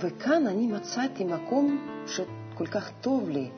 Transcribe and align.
וכאן 0.00 0.46
אני 0.46 0.66
מצאתי 0.66 1.24
מקום 1.24 1.88
שכל 2.06 2.66
כך 2.66 2.90
טוב 3.00 3.28
לי, 3.28 3.50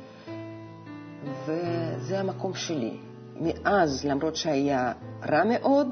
וזה 1.47 2.21
המקום 2.21 2.55
שלי. 2.55 2.97
מאז, 3.41 4.05
למרות 4.05 4.37
שהיה 4.37 4.93
רע 5.31 5.45
מאוד, 5.45 5.89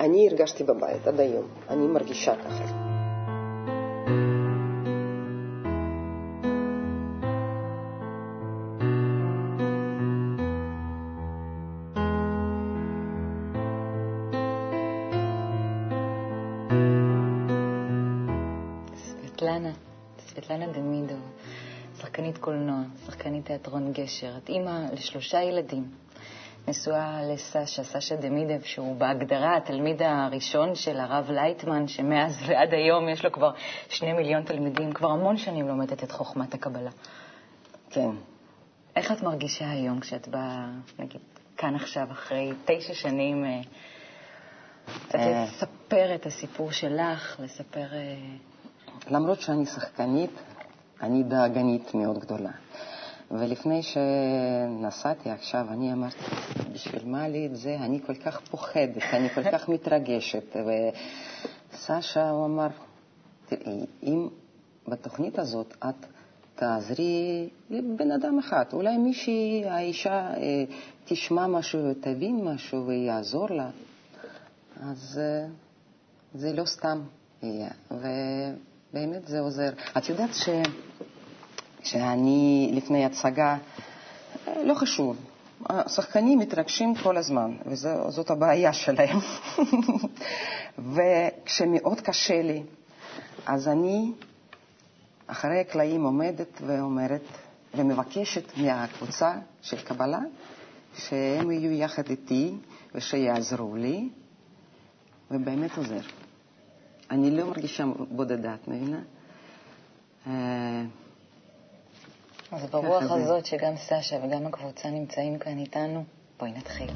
אני 0.00 0.28
הרגשתי 0.28 0.64
בבית 0.64 1.06
עד 1.06 1.20
היום. 1.20 1.46
אני 1.70 1.86
מרגישה 1.86 2.36
ככה. 2.36 2.85
תיאטרון 23.56 23.92
גשר. 23.92 24.36
את 24.36 24.48
אימא 24.48 24.86
לשלושה 24.92 25.42
ילדים. 25.42 25.90
נשואה 26.68 27.20
לסשה, 27.32 27.84
סשה 27.84 28.16
דמידב, 28.16 28.62
שהוא 28.62 28.96
בהגדרה 28.96 29.56
התלמיד 29.56 30.02
הראשון 30.02 30.74
של 30.74 31.00
הרב 31.00 31.30
לייטמן, 31.30 31.88
שמאז 31.88 32.42
ועד 32.46 32.74
היום 32.74 33.08
יש 33.08 33.24
לו 33.24 33.32
כבר 33.32 33.50
שני 33.88 34.12
מיליון 34.12 34.42
תלמידים, 34.42 34.92
כבר 34.92 35.10
המון 35.10 35.36
שנים 35.36 35.68
לומדת 35.68 36.04
את 36.04 36.12
חוכמת 36.12 36.54
הקבלה. 36.54 36.90
כן. 37.90 38.10
איך 38.96 39.12
את 39.12 39.22
מרגישה 39.22 39.70
היום 39.70 40.00
כשאת 40.00 40.28
באה, 40.28 40.66
נגיד, 40.98 41.20
כאן 41.56 41.74
עכשיו, 41.74 42.06
אחרי 42.12 42.52
תשע 42.64 42.94
שנים, 42.94 43.44
אה, 43.44 43.60
קצת 44.86 45.14
אה. 45.14 45.44
לספר 45.44 46.14
את 46.14 46.26
הסיפור 46.26 46.72
שלך, 46.72 47.40
לספר... 47.42 47.94
אה, 47.94 48.16
למרות 49.10 49.40
שאני 49.40 49.66
שחקנית, 49.66 50.30
אני 51.02 51.22
דאגנית 51.22 51.94
מאוד 51.94 52.18
גדולה. 52.18 52.50
ולפני 53.30 53.80
שנסעתי 53.82 55.30
עכשיו, 55.30 55.66
אני 55.70 55.92
אמרתי, 55.92 56.24
בשביל 56.72 57.04
מה 57.04 57.28
לי 57.28 57.46
את 57.46 57.56
זה? 57.56 57.76
אני 57.80 58.00
כל 58.06 58.14
כך 58.14 58.40
פוחדת, 58.50 59.02
אני 59.12 59.28
כל 59.28 59.50
כך 59.52 59.68
מתרגשת. 59.68 60.56
וסשה, 61.72 62.30
הוא 62.30 62.44
אמר, 62.46 62.68
תראי, 63.46 63.86
אם 64.02 64.28
בתוכנית 64.88 65.38
הזאת 65.38 65.74
את 65.88 66.06
תעזרי 66.54 67.48
לבן 67.70 68.10
אדם 68.10 68.38
אחד, 68.38 68.64
אולי 68.72 68.98
מישהי, 68.98 69.64
האישה, 69.66 70.34
אה, 70.34 70.64
תשמע 71.04 71.46
משהו, 71.46 71.94
תבין 72.00 72.44
משהו 72.44 72.86
ויעזור 72.86 73.46
לה, 73.50 73.70
אז 74.82 75.20
אה, 75.22 75.46
זה 76.34 76.52
לא 76.52 76.64
סתם 76.64 77.00
יהיה, 77.42 77.70
ובאמת 77.90 79.26
זה 79.26 79.40
עוזר. 79.40 79.70
את 79.98 80.08
יודעת 80.08 80.34
ש... 80.34 80.48
שאני 81.86 82.70
לפני 82.74 83.04
הצגה, 83.04 83.56
לא 84.62 84.74
חשוב, 84.74 85.16
השחקנים 85.66 86.38
מתרגשים 86.38 86.94
כל 86.94 87.16
הזמן, 87.16 87.56
וזאת 87.66 88.30
הבעיה 88.30 88.72
שלהם. 88.72 89.18
וכשמאוד 90.94 92.00
קשה 92.00 92.42
לי, 92.42 92.62
אז 93.46 93.68
אני 93.68 94.12
אחרי 95.26 95.60
הקלעים 95.60 96.04
עומדת 96.04 96.60
ואומרת 96.66 97.22
ומבקשת 97.74 98.56
מהקבוצה 98.56 99.34
של 99.62 99.80
קבלה 99.82 100.20
שהם 100.96 101.50
יהיו 101.50 101.72
יחד 101.72 102.10
איתי 102.10 102.54
ושיעזרו 102.94 103.76
לי, 103.76 104.08
ובאמת 105.30 105.76
עוזר. 105.76 106.00
אני 107.10 107.30
לא 107.30 107.46
מרגישה 107.46 107.84
בודדה, 108.10 108.54
את 108.54 108.68
מבינה? 108.68 109.00
אה, 112.52 112.58
אז 112.58 112.70
ברוח 112.70 113.02
הזאת 113.02 113.46
שגם 113.46 113.76
סשה 113.76 114.16
וגם 114.22 114.46
הקבוצה 114.46 114.90
נמצאים 114.90 115.38
כאן 115.38 115.58
איתנו, 115.58 116.04
בואי 116.38 116.52
נתחיל. 116.52 116.90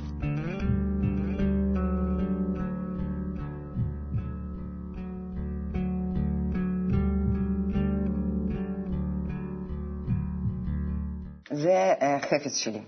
זה 11.50 11.94
החפץ 12.00 12.56
שלי. 12.56 12.80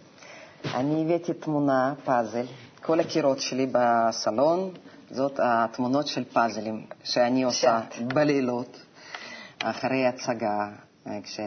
אני 0.75 1.03
הבאתי 1.03 1.33
תמונה, 1.35 1.95
פאזל, 2.05 2.47
כל 2.83 3.01
הקירות 3.01 3.41
שלי 3.41 3.67
בסלון, 3.73 4.71
זאת 5.11 5.41
התמונות 5.43 6.07
של 6.07 6.25
פאזלים 6.25 6.87
שאני 7.05 7.43
עושה 7.43 7.81
בלילות, 8.15 8.77
אחרי 9.63 10.07
הצגה, 10.07 10.69
כש... 11.23 11.41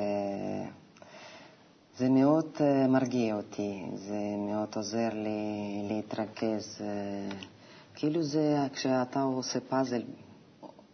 זה 1.98 2.10
מאוד 2.10 2.46
uh, 2.56 2.88
מרגיע 2.88 3.36
אותי, 3.36 3.86
זה 3.94 4.20
מאוד 4.38 4.68
עוזר 4.76 5.10
לי 5.14 5.88
להתרכז. 5.90 6.82
Uh, 6.82 7.46
כאילו 7.96 8.24
זה, 8.24 8.58
כשאתה 8.74 9.22
עושה 9.22 9.60
פאזל, 9.60 10.02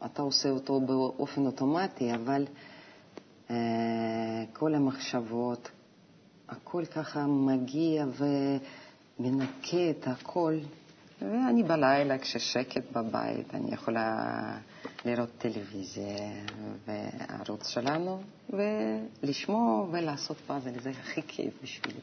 אתה 0.06 0.22
עושה 0.22 0.50
אותו 0.50 0.80
באופן 0.80 1.46
אוטומטי, 1.46 2.14
אבל 2.16 2.46
uh, 3.48 3.52
כל 4.54 4.76
המחשבות, 4.76 5.70
הכל 6.50 6.86
ככה 6.86 7.26
מגיע 7.28 8.06
ומנקה 9.20 9.90
את 9.90 10.08
הכל. 10.08 10.58
ואני 11.22 11.64
בלילה, 11.64 12.18
כששקט 12.18 12.84
בבית, 12.92 13.56
אני 13.56 13.74
יכולה 13.74 14.18
לראות 15.06 15.30
טלוויזיה 15.38 16.18
והערוץ 16.88 17.68
שלנו, 17.68 18.22
ולשמוע 18.50 19.88
ולעשות 19.92 20.38
פאזל, 20.48 20.80
זה 20.80 20.90
הכי 20.90 21.22
כיף 21.28 21.54
בשבילי. 21.64 22.00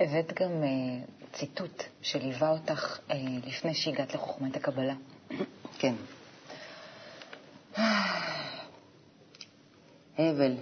הבאת 0.00 0.32
גם 0.40 0.50
uh, 0.50 1.36
ציטוט 1.38 1.82
שליווה 2.02 2.50
אותך 2.50 2.98
uh, 3.08 3.12
לפני 3.46 3.74
שהגעת 3.74 4.14
לחוכמת 4.14 4.56
הקבלה. 4.56 4.94
כן. 5.78 5.94
אבל, 10.18 10.54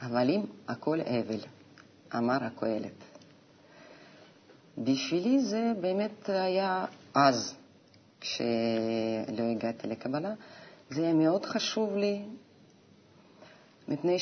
אבל 0.00 0.30
אם 0.30 0.42
הכל 0.68 1.00
אבל, 1.00 1.38
אמר 2.14 2.44
הקהלת. 2.44 3.04
בשבילי 4.78 5.38
זה 5.40 5.72
באמת 5.80 6.28
היה 6.28 6.84
אז, 7.14 7.54
כשלא 8.20 9.44
הגעתי 9.50 9.86
לקבלה, 9.86 10.34
זה 10.90 11.02
היה 11.02 11.14
מאוד 11.14 11.44
חשוב 11.46 11.96
לי, 11.96 12.22
מפני 13.88 14.18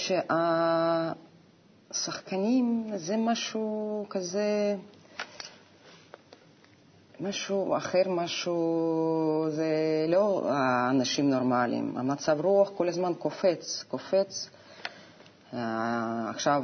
שהשחקנים 1.90 2.90
זה 2.96 3.16
משהו 3.16 4.06
כזה, 4.10 4.76
משהו 7.20 7.76
אחר, 7.76 8.02
משהו, 8.08 9.46
זה 9.50 9.66
לא 10.08 10.48
האנשים 10.50 11.30
נורמליים. 11.30 11.96
המצב 11.98 12.40
רוח 12.40 12.70
כל 12.76 12.88
הזמן 12.88 13.12
קופץ, 13.18 13.84
קופץ. 13.88 14.50
אה, 15.54 16.30
עכשיו 16.30 16.62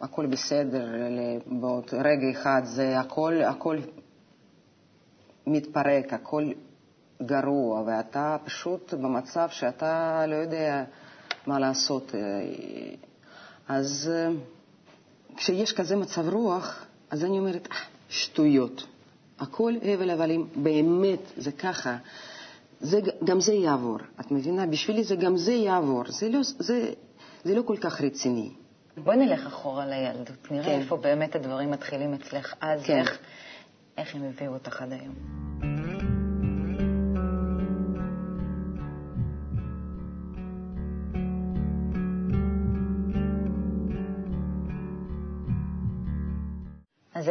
הכל 0.00 0.26
בסדר, 0.26 0.86
בעוד 1.46 1.84
רגע 1.92 2.30
אחד 2.30 2.60
זה 2.64 2.98
הכל, 3.00 3.34
הכל 3.42 3.78
מתפרק, 5.46 6.12
הכל 6.12 6.44
גרוע, 7.22 7.82
ואתה 7.86 8.36
פשוט 8.44 8.94
במצב 8.94 9.48
שאתה 9.50 10.24
לא 10.26 10.34
יודע 10.34 10.84
מה 11.46 11.58
לעשות. 11.58 12.14
אז 13.68 14.10
כשיש 15.36 15.72
כזה 15.72 15.96
מצב 15.96 16.28
רוח, 16.28 16.86
אז 17.10 17.24
אני 17.24 17.38
אומרת, 17.38 17.68
אה, 17.72 17.76
שטויות. 18.08 18.86
הכל 19.38 19.74
הבל 19.82 20.10
הבלים, 20.10 20.48
באמת, 20.56 21.20
זה 21.36 21.52
ככה. 21.52 21.96
זה, 22.80 23.00
גם 23.24 23.40
זה 23.40 23.52
יעבור, 23.52 23.98
את 24.20 24.30
מבינה? 24.30 24.66
בשבילי 24.66 25.04
זה 25.04 25.16
גם 25.16 25.36
זה 25.36 25.52
יעבור. 25.52 26.02
זה 26.08 26.28
לא, 26.28 26.40
זה, 26.42 26.92
זה 27.44 27.54
לא 27.54 27.62
כל 27.62 27.76
כך 27.76 28.00
רציני. 28.00 28.50
בואי 28.96 29.16
נלך 29.16 29.46
אחורה 29.46 29.86
לילדות, 29.86 30.50
נראה 30.50 30.64
כן. 30.64 30.80
איפה 30.80 30.96
באמת 30.96 31.34
הדברים 31.34 31.70
מתחילים 31.70 32.14
אצלך 32.14 32.54
אז, 32.60 32.82
כן. 32.82 32.98
איך, 32.98 33.18
איך 33.96 34.14
הם 34.14 34.22
הביאו 34.24 34.52
אותך 34.52 34.82
עד 34.82 34.92
היום. 34.92 35.47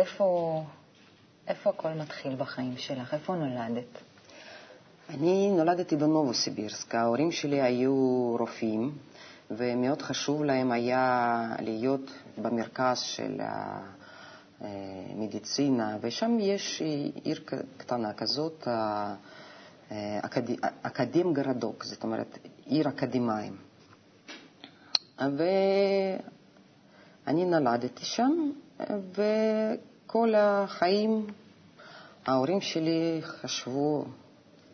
איפה, 0.07 0.63
איפה 1.47 1.69
הכל 1.69 1.89
מתחיל 1.89 2.35
בחיים 2.35 2.77
שלך? 2.77 3.13
איפה 3.13 3.35
נולדת? 3.35 3.97
אני 5.09 5.51
נולדתי 5.51 5.95
בנובוסיבירסק. 5.95 6.95
ההורים 6.95 7.31
שלי 7.31 7.61
היו 7.61 8.35
רופאים, 8.39 8.97
ומאוד 9.51 10.01
חשוב 10.01 10.43
להם 10.43 10.71
היה 10.71 11.55
להיות 11.59 12.11
במרכז 12.37 12.99
של 12.99 13.41
המדיצינה, 14.61 15.97
ושם 16.01 16.37
יש 16.39 16.81
עיר 17.23 17.39
קטנה 17.77 18.13
כזאת, 18.13 18.67
אקד... 20.21 20.43
אקדם 20.81 21.33
גרדוק, 21.33 21.83
זאת 21.83 22.03
אומרת 22.03 22.37
עיר 22.65 22.89
אקדמאים. 22.89 23.57
ואני 25.19 25.45
נולדתי 27.45 28.05
שם, 28.05 28.51
וכל 30.07 30.33
החיים 30.37 31.27
ההורים 32.25 32.61
שלי 32.61 33.21
חשבו 33.21 34.05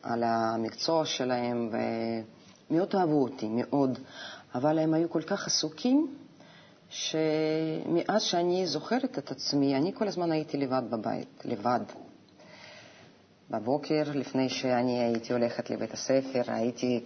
על 0.04 0.24
המקצוע 0.24 1.06
שלהם 1.06 1.70
ומאוד 2.70 2.96
אהבו 2.96 3.24
אותי, 3.24 3.48
מאוד, 3.50 4.00
אבל 4.56 4.80
הם 4.80 4.94
היו 4.94 5.10
כל 5.10 5.22
כך 5.22 5.48
עסוקים, 5.48 6.16
שמאז 6.90 8.22
שאני 8.22 8.68
זוכרת 8.68 9.18
את 9.18 9.32
עצמי, 9.32 9.76
אני 9.76 9.92
כל 9.94 10.08
הזמן 10.08 10.32
הייתי 10.32 10.58
לבד 10.58 10.82
בבית, 10.90 11.42
לבד. 11.46 11.80
בבוקר, 13.50 14.04
לפני 14.14 14.50
שאני 14.50 15.00
הייתי 15.00 15.34
הולכת 15.34 15.70
לבית 15.70 15.94
הספר, 15.94 16.42
הייתי 16.48 17.04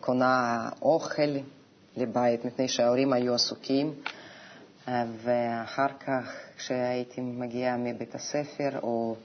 קונה 0.00 0.68
אוכל 0.82 1.36
לבית, 1.96 2.44
מפני 2.44 2.68
שההורים 2.68 3.12
היו 3.12 3.34
עסוקים, 3.34 3.94
ואחר 5.22 5.86
כך, 6.06 6.32
כשהייתי 6.56 7.20
מגיעה 7.20 7.76
מבית 7.76 8.14
הספר, 8.14 8.78
או 8.82 9.16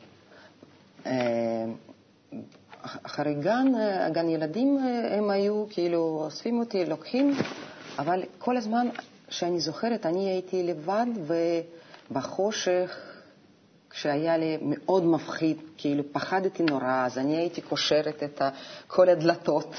אה, 1.05 1.65
אחרי 3.05 3.33
גן, 3.33 3.67
גן 4.11 4.29
ילדים, 4.29 4.77
הם 5.11 5.29
היו 5.29 5.65
כאילו 5.69 6.21
אוספים 6.25 6.59
אותי, 6.59 6.85
לוקחים, 6.85 7.33
אבל 7.99 8.23
כל 8.37 8.57
הזמן 8.57 8.87
שאני 9.29 9.59
זוכרת, 9.59 10.05
אני 10.05 10.29
הייתי 10.29 10.63
לבד 10.63 11.05
ובחושך, 12.09 12.97
כשהיה 13.89 14.37
לי 14.37 14.57
מאוד 14.61 15.05
מפחיד, 15.05 15.57
כאילו 15.77 16.03
פחדתי 16.11 16.63
נורא, 16.63 17.05
אז 17.05 17.17
אני 17.17 17.37
הייתי 17.37 17.61
קושרת 17.61 18.23
את 18.23 18.41
כל 18.87 19.09
הדלתות 19.09 19.75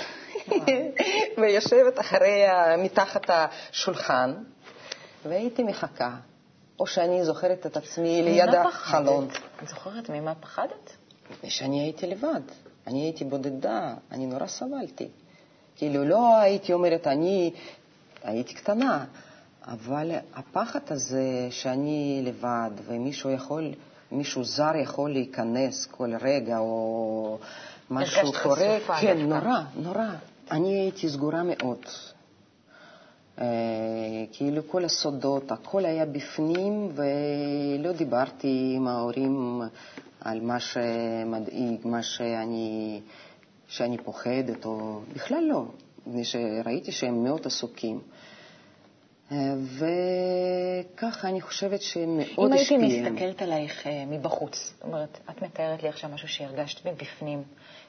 ויושבת 1.38 2.00
אחרי, 2.00 2.42
מתחת 2.78 3.30
השולחן, 3.30 4.34
והייתי 5.28 5.62
מחכה. 5.62 6.16
או 6.80 6.86
שאני 6.86 7.24
זוכרת 7.24 7.66
את 7.66 7.76
עצמי 7.76 8.22
ליד 8.22 8.54
החלון. 8.54 9.28
את 9.62 9.68
זוכרת 9.68 10.10
ממה 10.10 10.34
פחדת? 10.34 10.96
שאני 11.48 11.80
הייתי 11.80 12.06
לבד. 12.06 12.40
אני 12.86 13.00
הייתי 13.00 13.24
בודדה, 13.24 13.94
אני 14.12 14.26
נורא 14.26 14.46
סבלתי. 14.46 15.08
כאילו, 15.76 16.04
לא 16.04 16.36
הייתי 16.36 16.72
אומרת, 16.72 17.06
אני 17.06 17.50
הייתי 18.22 18.54
קטנה, 18.54 19.04
אבל 19.66 20.10
הפחד 20.34 20.80
הזה 20.88 21.46
שאני 21.50 22.22
לבד 22.24 22.70
ומישהו 22.86 23.30
יכול, 23.30 23.72
מישהו 24.12 24.44
זר 24.44 24.76
יכול 24.82 25.12
להיכנס 25.12 25.86
כל 25.86 26.12
רגע, 26.20 26.58
או 26.58 27.38
משהו 27.90 28.32
קורה, 28.42 28.78
כן, 29.00 29.18
נורא, 29.18 29.60
נורא. 29.76 30.08
אני 30.50 30.80
הייתי 30.80 31.08
סגורה 31.08 31.42
מאוד. 31.42 31.86
אה, 33.40 33.46
כאילו 34.32 34.68
כל 34.68 34.84
הסודות, 34.84 35.52
הכל 35.52 35.84
היה 35.84 36.06
בפנים, 36.06 36.88
ולא 36.94 37.92
דיברתי 37.92 38.72
עם 38.76 38.88
ההורים 38.88 39.60
על 40.20 40.40
מה 40.40 40.60
שמדאיג, 40.60 41.80
מה 41.84 42.02
שאני, 42.02 43.00
שאני 43.68 43.98
פוחדת, 43.98 44.64
או 44.64 45.00
בכלל 45.14 45.44
לא, 45.44 45.64
מפני 46.06 46.24
שראיתי 46.24 46.92
שהם 46.92 47.24
מאוד 47.24 47.46
עסוקים. 47.46 48.00
וככה 49.30 51.28
אני 51.28 51.40
חושבת 51.40 51.82
שמאוד 51.82 52.52
השפיע. 52.52 52.76
אם 52.76 52.82
הייתי 52.82 53.10
מסתכלת 53.10 53.42
עלייך 53.42 53.86
אה, 53.86 54.04
מבחוץ, 54.06 54.72
זאת 54.74 54.82
אומרת, 54.82 55.18
את 55.30 55.42
מתארת 55.42 55.82
לי 55.82 55.88
עכשיו 55.88 56.10
משהו 56.10 56.28
שהרגשת 56.28 56.86
מבפנים, 56.86 57.42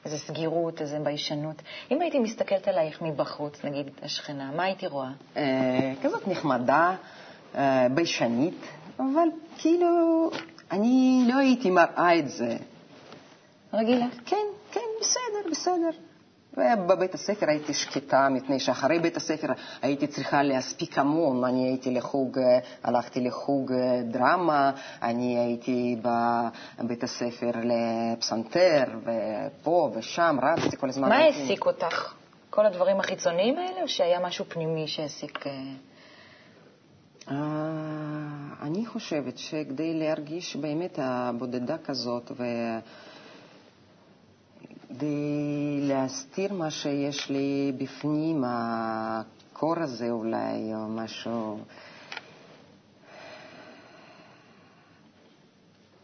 איזו 0.04 0.18
סגירות, 0.18 0.80
איזו 0.80 0.96
ביישנות. 1.02 1.62
אם 1.90 2.00
הייתי 2.00 2.18
מסתכלת 2.18 2.68
עלייך 2.68 3.02
מבחוץ, 3.02 3.64
נגיד 3.64 3.90
השכנה, 4.02 4.50
מה 4.56 4.62
הייתי 4.62 4.86
רואה? 4.86 5.10
אה, 5.36 5.92
כזאת 6.02 6.28
נחמדה, 6.28 6.94
אה, 7.54 7.86
ביישנית, 7.94 8.66
אבל 8.98 9.28
כאילו, 9.58 10.30
אני 10.70 11.24
לא 11.28 11.38
הייתי 11.38 11.70
מראה 11.70 12.18
את 12.18 12.28
זה. 12.28 12.56
רגילה? 13.72 14.06
כן, 14.26 14.46
כן, 14.72 14.80
בסדר, 15.00 15.50
בסדר. 15.50 15.90
ובבית 16.56 17.14
הספר 17.14 17.46
הייתי 17.48 17.74
שקטה, 17.74 18.28
מפני 18.28 18.60
שאחרי 18.60 18.98
בית 18.98 19.16
הספר 19.16 19.46
הייתי 19.82 20.06
צריכה 20.06 20.42
להספיק 20.42 20.98
המון. 20.98 21.44
אני 21.44 21.68
הייתי 21.68 21.90
לחוג, 21.90 22.38
הלכתי 22.84 23.20
לחוג 23.20 23.72
דרמה, 24.04 24.72
אני 25.02 25.38
הייתי 25.38 25.96
בבית 26.02 27.04
הספר 27.04 27.50
לפסנתר, 27.62 28.84
ופה 29.02 29.90
ושם, 29.94 30.36
רצתי 30.42 30.76
כל 30.76 30.88
הזמן. 30.88 31.08
מה 31.08 31.16
העסיק 31.16 31.66
אותך? 31.66 32.14
כל 32.50 32.66
הדברים 32.66 33.00
החיצוניים 33.00 33.58
האלה, 33.58 33.82
או 33.82 33.88
שהיה 33.88 34.20
משהו 34.20 34.44
פנימי 34.48 34.88
שהעסיק... 34.88 35.46
אה, 35.46 35.52
אה, 37.30 37.36
אני 38.62 38.86
חושבת 38.86 39.38
שכדי 39.38 39.94
להרגיש 39.94 40.56
באמת 40.56 40.98
הבודדה 41.02 41.78
כזאת, 41.78 42.30
ו... 42.36 42.44
כדי 44.88 45.80
להסתיר 45.82 46.52
מה 46.52 46.70
שיש 46.70 47.30
לי 47.30 47.72
בפנים, 47.78 48.44
הקור 48.46 49.78
הזה 49.78 50.10
אולי, 50.10 50.74
או 50.74 50.88
משהו 50.88 51.58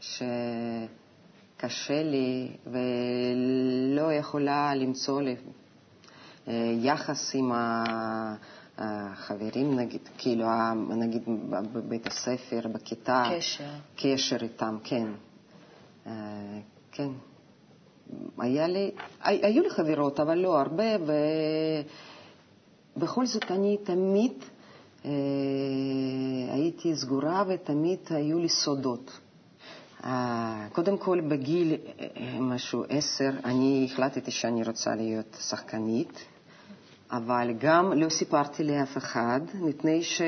שקשה 0.00 2.02
לי 2.02 2.48
ולא 2.66 4.12
יכולה 4.12 4.74
למצוא 4.74 5.22
לי 5.22 5.36
אה, 6.48 6.74
יחס 6.78 7.34
עם 7.34 7.52
החברים, 8.78 9.78
נגיד, 9.78 10.08
כאילו, 10.18 10.46
נגיד 10.74 11.22
בבית 11.72 12.06
הספר, 12.06 12.60
בכיתה. 12.72 13.24
קשר. 13.36 13.70
קשר 13.96 14.36
איתם, 14.42 14.78
כן. 14.84 15.06
אה, 16.06 16.12
כן. 16.92 17.08
היה 18.38 18.68
לי, 18.68 18.90
היו 19.22 19.62
לי 19.62 19.70
חברות, 19.70 20.20
אבל 20.20 20.38
לא 20.38 20.58
הרבה, 20.60 20.84
ובכל 22.96 23.26
זאת 23.26 23.50
אני 23.50 23.76
תמיד 23.84 24.32
אה, 25.04 25.10
הייתי 26.52 26.96
סגורה 26.96 27.44
ותמיד 27.48 27.98
היו 28.10 28.38
לי 28.38 28.48
סודות. 28.48 29.20
אה, 30.04 30.66
קודם 30.72 30.98
כל, 30.98 31.20
בגיל 31.20 31.74
אה, 32.00 32.06
משהו 32.40 32.84
עשר, 32.88 33.30
אני 33.44 33.88
החלטתי 33.90 34.30
שאני 34.30 34.62
רוצה 34.62 34.94
להיות 34.94 35.36
שחקנית, 35.48 36.24
אבל 37.10 37.50
גם 37.58 37.92
לא 37.92 38.08
סיפרתי 38.08 38.64
לאף 38.64 38.96
אחד, 38.96 39.40
מפני 39.54 40.02
ש... 40.02 40.22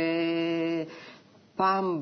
פעם 1.56 2.00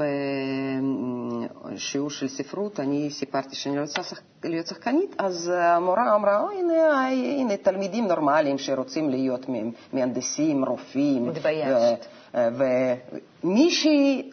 בשיעור 1.73 2.11
של 2.11 2.29
ספרות 2.29 2.81
אני 2.81 3.11
סיפרתי 3.11 3.57
שאני 3.57 3.81
רוצה 3.81 4.03
שח... 4.03 4.21
להיות 4.45 4.67
שחקנית, 4.67 5.15
אז 5.19 5.53
המורה 5.55 6.15
אמרה, 6.15 6.41
או, 6.41 6.51
הנה, 6.51 7.09
הנה 7.09 7.57
תלמידים 7.57 8.07
נורמליים 8.09 8.59
שרוצים 8.59 9.11
להיות 9.11 9.47
מהנדסים, 9.93 10.65
רופאים. 10.65 11.29
מתביישת. 11.29 12.07
ומישהי 12.35 14.31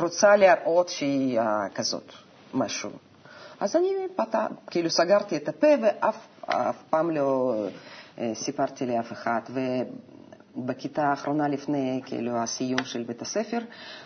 רוצה 0.00 0.36
להראות 0.36 0.88
שהיא 0.88 1.40
כזאת, 1.74 2.12
משהו. 2.54 2.90
אז 3.60 3.76
אני 3.76 3.88
פתח, 4.16 4.46
כאילו 4.70 4.90
סגרתי 4.90 5.36
את 5.36 5.48
הפה 5.48 5.66
ואף 5.82 6.82
פעם 6.90 7.10
לא 7.10 7.54
אה, 8.18 8.30
סיפרתי 8.34 8.86
לאף 8.86 9.12
אחד. 9.12 9.40
בכיתה 10.56 11.02
האחרונה 11.04 11.48
לפני 11.48 12.00
כאילו 12.06 12.38
הסיום 12.38 12.84
של 12.84 13.02
בית 13.02 13.22
הספר, 13.22 13.58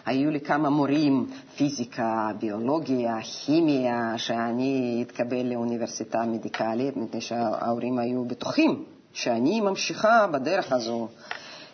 היו 0.07 0.31
לי 0.31 0.41
כמה 0.41 0.71
מורים, 0.71 1.27
פיזיקה, 1.57 2.31
ביולוגיה, 2.41 3.17
כימיה, 3.23 4.13
שאני 4.17 5.05
אתקבל 5.07 5.47
לאוניברסיטה 5.47 6.23
המדיקלית, 6.23 6.97
מפני 6.97 7.21
שההורים 7.21 7.99
היו 7.99 8.25
בטוחים 8.25 8.85
שאני 9.13 9.61
ממשיכה 9.61 10.27
בדרך 10.27 10.73
הזו, 10.73 11.09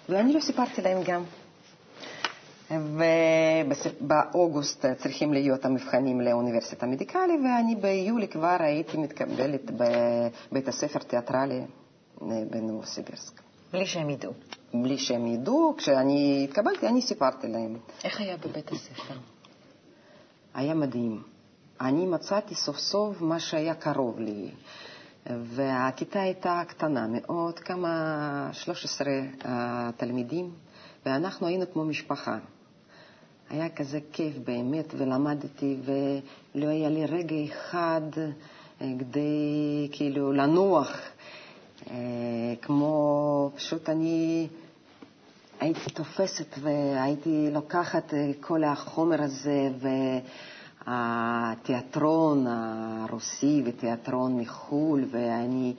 ואני 0.08 0.32
לא 0.32 0.40
סיפרתי 0.40 0.82
להם 0.82 0.98
גם. 1.06 1.22
ובאוגוסט 4.00 4.86
צריכים 4.98 5.32
להיות 5.32 5.64
המבחנים 5.64 6.20
לאוניברסיטה 6.20 6.86
המדיקלית, 6.86 7.40
ואני 7.44 7.74
ביולי 7.76 8.28
כבר 8.28 8.56
הייתי 8.60 8.96
מתקבלת 8.96 9.70
בבית 9.70 10.68
הספר 10.68 10.98
תיאטרלי 10.98 11.60
בנובוסיבירסק. 12.50 13.40
בלי 13.72 13.86
שהם 13.86 14.10
ידעו. 14.10 14.32
בלי 14.74 14.98
שהם 14.98 15.26
ידעו. 15.26 15.74
כשאני 15.78 16.46
התקבלתי, 16.48 16.88
אני 16.88 17.02
סיפרתי 17.02 17.48
להם. 17.48 17.78
איך 18.04 18.20
היה 18.20 18.36
בבית 18.36 18.72
הספר? 18.72 19.14
היה 20.54 20.74
מדהים. 20.74 21.22
אני 21.80 22.06
מצאתי 22.06 22.54
סוף 22.54 22.78
סוף 22.78 23.20
מה 23.20 23.40
שהיה 23.40 23.74
קרוב 23.74 24.20
לי. 24.20 24.50
והכיתה 25.26 26.20
הייתה 26.20 26.62
קטנה 26.68 27.06
מאוד, 27.08 27.58
כמה, 27.58 28.48
13 28.52 29.08
uh, 29.38 29.46
תלמידים, 29.96 30.50
ואנחנו 31.06 31.46
היינו 31.46 31.64
כמו 31.72 31.84
משפחה. 31.84 32.38
היה 33.50 33.68
כזה 33.68 33.98
כיף 34.12 34.36
באמת, 34.44 34.94
ולמדתי, 34.98 35.76
ולא 35.84 36.68
היה 36.68 36.88
לי 36.88 37.06
רגע 37.06 37.36
אחד 37.48 38.00
uh, 38.12 38.82
כדי 38.98 39.88
כאילו 39.92 40.32
לנוח, 40.32 40.90
uh, 41.84 41.88
כמו 42.62 43.50
פשוט 43.56 43.88
אני 43.88 44.48
הייתי 45.62 45.90
תופסת 45.90 46.58
והייתי 46.60 47.48
לוקחת 47.52 48.14
כל 48.40 48.64
החומר 48.64 49.22
הזה 49.22 49.68
והתיאטרון 50.86 52.46
הרוסי 52.46 53.62
ותיאטרון 53.64 54.36
מחו"ל, 54.40 55.04
ואני 55.10 55.74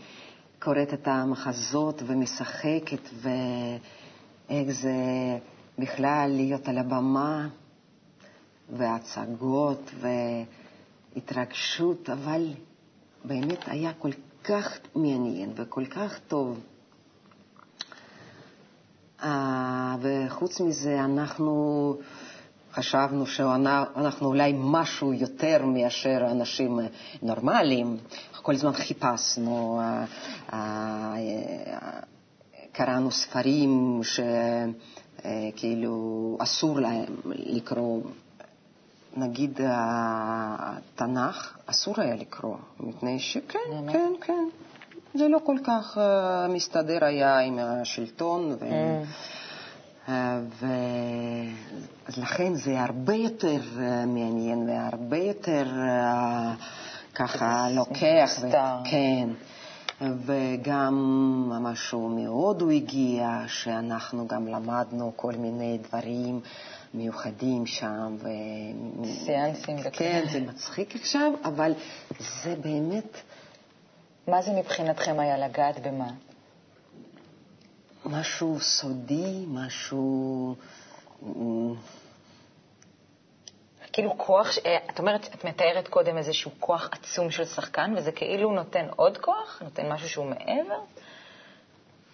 קוראת 0.60 0.94
את 0.94 1.08
המחזות 1.08 2.04
ומשחקת, 2.06 3.10
ואיך 3.22 4.72
זה 4.72 4.94
בכלל 5.80 6.32
להיות 6.36 6.68
על 6.68 6.78
הבמה, 6.78 7.48
והצגות 8.78 9.92
והתרגשות, 11.16 12.10
אבל 12.10 12.48
באמת 13.26 13.60
היה 13.68 13.94
כל 13.94 14.12
כך 14.44 14.78
מעניין 14.96 15.50
וכל 15.56 15.86
כך 15.86 16.20
טוב. 16.28 16.60
אה, 19.24 19.96
וחוץ 20.02 20.62
מזה, 20.62 21.00
אנחנו 21.00 21.96
חשבנו 22.74 23.26
שאנחנו 23.26 24.28
אולי 24.28 24.54
משהו 24.58 25.14
יותר 25.14 25.66
מאשר 25.66 26.28
אנשים 26.32 26.80
נורמליים. 27.22 27.98
כל 28.42 28.54
הזמן 28.54 28.74
חיפשנו, 28.74 29.82
אה, 29.82 30.06
אה, 30.54 31.16
קראנו 32.72 33.12
ספרים 33.12 34.02
שכאילו 35.24 36.38
אסור 36.42 36.80
להם 36.80 37.16
לקרוא. 37.26 38.02
נגיד 39.18 39.60
התנ"ך, 39.64 41.58
אסור 41.66 41.96
היה 41.98 42.16
לקרוא, 42.16 42.58
מפני 42.80 43.20
שכן, 43.20 43.60
כן, 43.92 44.12
כן. 44.22 44.48
זה 45.14 45.28
לא 45.28 45.40
כל 45.46 45.58
כך 45.64 45.98
uh, 45.98 46.52
מסתדר 46.52 47.06
היה 47.06 47.40
עם 47.40 47.60
השלטון. 47.60 48.56
ו... 48.60 48.66
Mm. 48.66 49.06
Uh, 50.08 50.12
ו... 50.60 50.66
אז 52.08 52.18
לכן 52.18 52.54
זה 52.54 52.82
הרבה 52.82 53.16
יותר 53.16 53.60
מעניין 54.08 54.70
והרבה 54.70 55.18
יותר 55.18 55.66
ככה 57.16 57.68
לוקח. 57.72 58.32
ו... 58.42 58.48
כן. 58.84 59.30
וגם 60.02 60.96
משהו 61.62 62.10
מהודו 62.10 62.70
הגיע, 62.70 63.40
שאנחנו 63.48 64.28
גם 64.28 64.48
למדנו 64.48 65.12
כל 65.16 65.34
מיני 65.34 65.80
דברים 65.90 66.40
מיוחדים 66.94 67.66
שם. 67.66 68.16
ו... 68.20 68.28
סיאנסים. 69.26 69.78
כן, 69.92 70.24
זה 70.32 70.40
מצחיק 70.40 70.96
עכשיו, 70.96 71.32
אבל 71.46 71.74
זה 72.44 72.56
באמת... 72.62 73.22
מה 74.28 74.42
זה 74.42 74.52
מבחינתכם 74.52 75.20
היה 75.20 75.38
לגעת 75.38 75.80
במה? 75.88 76.10
משהו 78.06 78.60
סודי, 78.60 79.46
משהו... 79.48 80.56
כאילו 83.94 84.18
כוח, 84.18 84.58
אה, 84.66 84.78
את 84.90 85.00
אומרת, 85.00 85.30
את 85.36 85.46
מתארת 85.46 85.88
קודם 85.88 86.18
איזשהו 86.18 86.52
כוח 86.60 86.90
עצום 86.92 87.32
של 87.32 87.46
שחקן, 87.46 87.94
וזה 87.98 88.12
כאילו 88.12 88.52
נותן 88.52 88.86
עוד 88.96 89.18
כוח? 89.18 89.62
נותן 89.64 89.92
משהו 89.92 90.10
שהוא 90.10 90.26
מעבר? 90.26 90.80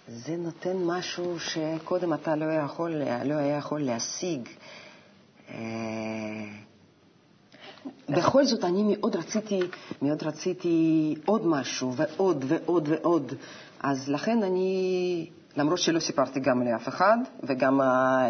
זה 0.08 0.36
נותן 0.38 0.78
משהו 0.78 1.39
שקודם 1.39 2.13
אתה 2.13 2.36
לא 2.36 2.46
יכול, 2.46 2.92
לא 3.25 3.36
היה 3.36 3.58
יכול 3.58 3.82
להשיג. 3.82 4.50
בכל 8.10 8.46
זאת, 8.46 8.64
אני 8.64 8.84
מאוד 8.88 9.16
רציתי, 9.16 9.60
מאוד 10.02 10.24
רציתי 10.24 11.16
עוד 11.26 11.48
משהו, 11.48 11.94
ועוד 11.96 12.46
ועוד 12.48 12.90
ועוד. 12.92 13.34
אז 13.80 14.10
לכן 14.10 14.44
אני, 14.44 15.30
למרות 15.58 15.80
שלא 15.80 16.00
סיפרתי 16.00 16.40
גם 16.40 16.62
לאף 16.62 16.88
אחד, 16.88 17.18
וגם 17.44 17.80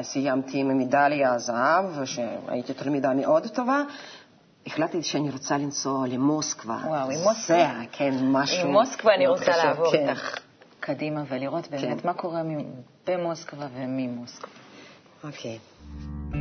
סיימתי 0.02 0.60
עם 0.60 0.78
מדליה 0.78 1.40
זהב, 1.40 2.06
שהייתי 2.06 2.74
תלמידה 2.74 3.14
מאוד 3.14 3.48
טובה, 3.48 3.84
החלטתי 4.68 5.04
שאני 5.04 5.32
רוצה 5.32 5.58
לנסוע 5.58 6.08
למוסקבה. 6.08 6.78
וואו, 6.86 7.10
עם 7.12 7.20
מוסקבה? 7.24 7.74
כן, 7.92 8.14
משהו... 8.22 8.68
עם 8.68 8.72
מוסקבה 8.74 9.16
אני 9.16 9.28
רוצה 9.28 9.44
חשוב, 9.44 9.66
לעבור 9.66 9.92
כן. 9.92 10.10
איתך 10.10 10.40
קדימה 10.80 11.24
ולראות 11.30 11.68
באמת 11.68 12.02
כן. 12.02 12.08
מה 12.08 12.14
קורה 12.14 12.42
במוסקבה 13.08 13.68
וממוסקבה. 13.76 14.52
אוקיי. 15.24 15.58
Okay. 15.58 16.39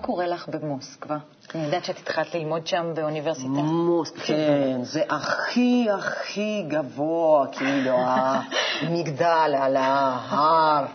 מה 0.00 0.06
קורה 0.06 0.26
לך 0.26 0.48
במוסקבה? 0.48 1.18
אני 1.54 1.64
יודעת 1.64 1.84
שאת 1.84 1.98
התחלת 1.98 2.34
ללמוד 2.34 2.66
שם 2.66 2.92
באוניברסיטה. 2.94 3.48
מוסקבה, 3.48 4.26
כן, 4.26 4.84
זה 4.84 5.02
הכי 5.10 5.86
הכי 5.90 6.64
גבוה, 6.68 7.46
כאילו, 7.46 7.96
המגדל 8.82 9.54
על 9.60 9.76
ההר. 9.76 10.86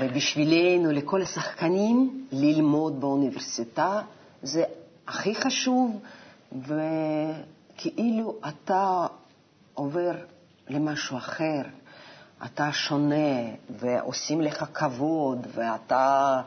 ובשבילנו, 0.00 0.92
לכל 0.92 1.22
השחקנים, 1.22 2.26
ללמוד 2.32 3.00
באוניברסיטה 3.00 4.00
זה 4.42 4.64
הכי 5.08 5.34
חשוב, 5.34 6.00
וכאילו 6.52 8.38
אתה 8.48 9.06
עובר 9.74 10.12
למשהו 10.68 11.16
אחר, 11.16 11.62
אתה 12.44 12.72
שונה, 12.72 13.40
ועושים 13.70 14.40
לך 14.40 14.64
כבוד, 14.74 15.46
ואתה... 15.54 16.40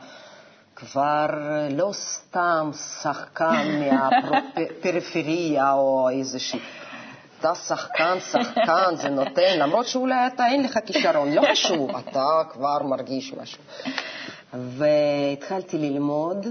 כבר 0.84 1.26
לא 1.70 1.90
סתם 1.92 2.70
שחקן 3.02 3.80
מהפריפריה 3.80 5.72
או 5.72 6.08
איזושהי... 6.10 6.60
אתה 7.40 7.54
שחקן, 7.54 8.20
שחקן, 8.20 8.96
זה 8.96 9.08
נותן, 9.08 9.58
למרות 9.58 9.86
שאולי 9.86 10.26
אתה 10.26 10.46
אין 10.46 10.62
לך 10.62 10.78
כישרון, 10.86 11.32
לא 11.32 11.42
חשוב, 11.52 11.90
אתה 11.96 12.42
כבר 12.50 12.82
מרגיש 12.82 13.34
משהו. 13.34 13.62
והתחלתי 14.54 15.78
ללמוד, 15.78 16.46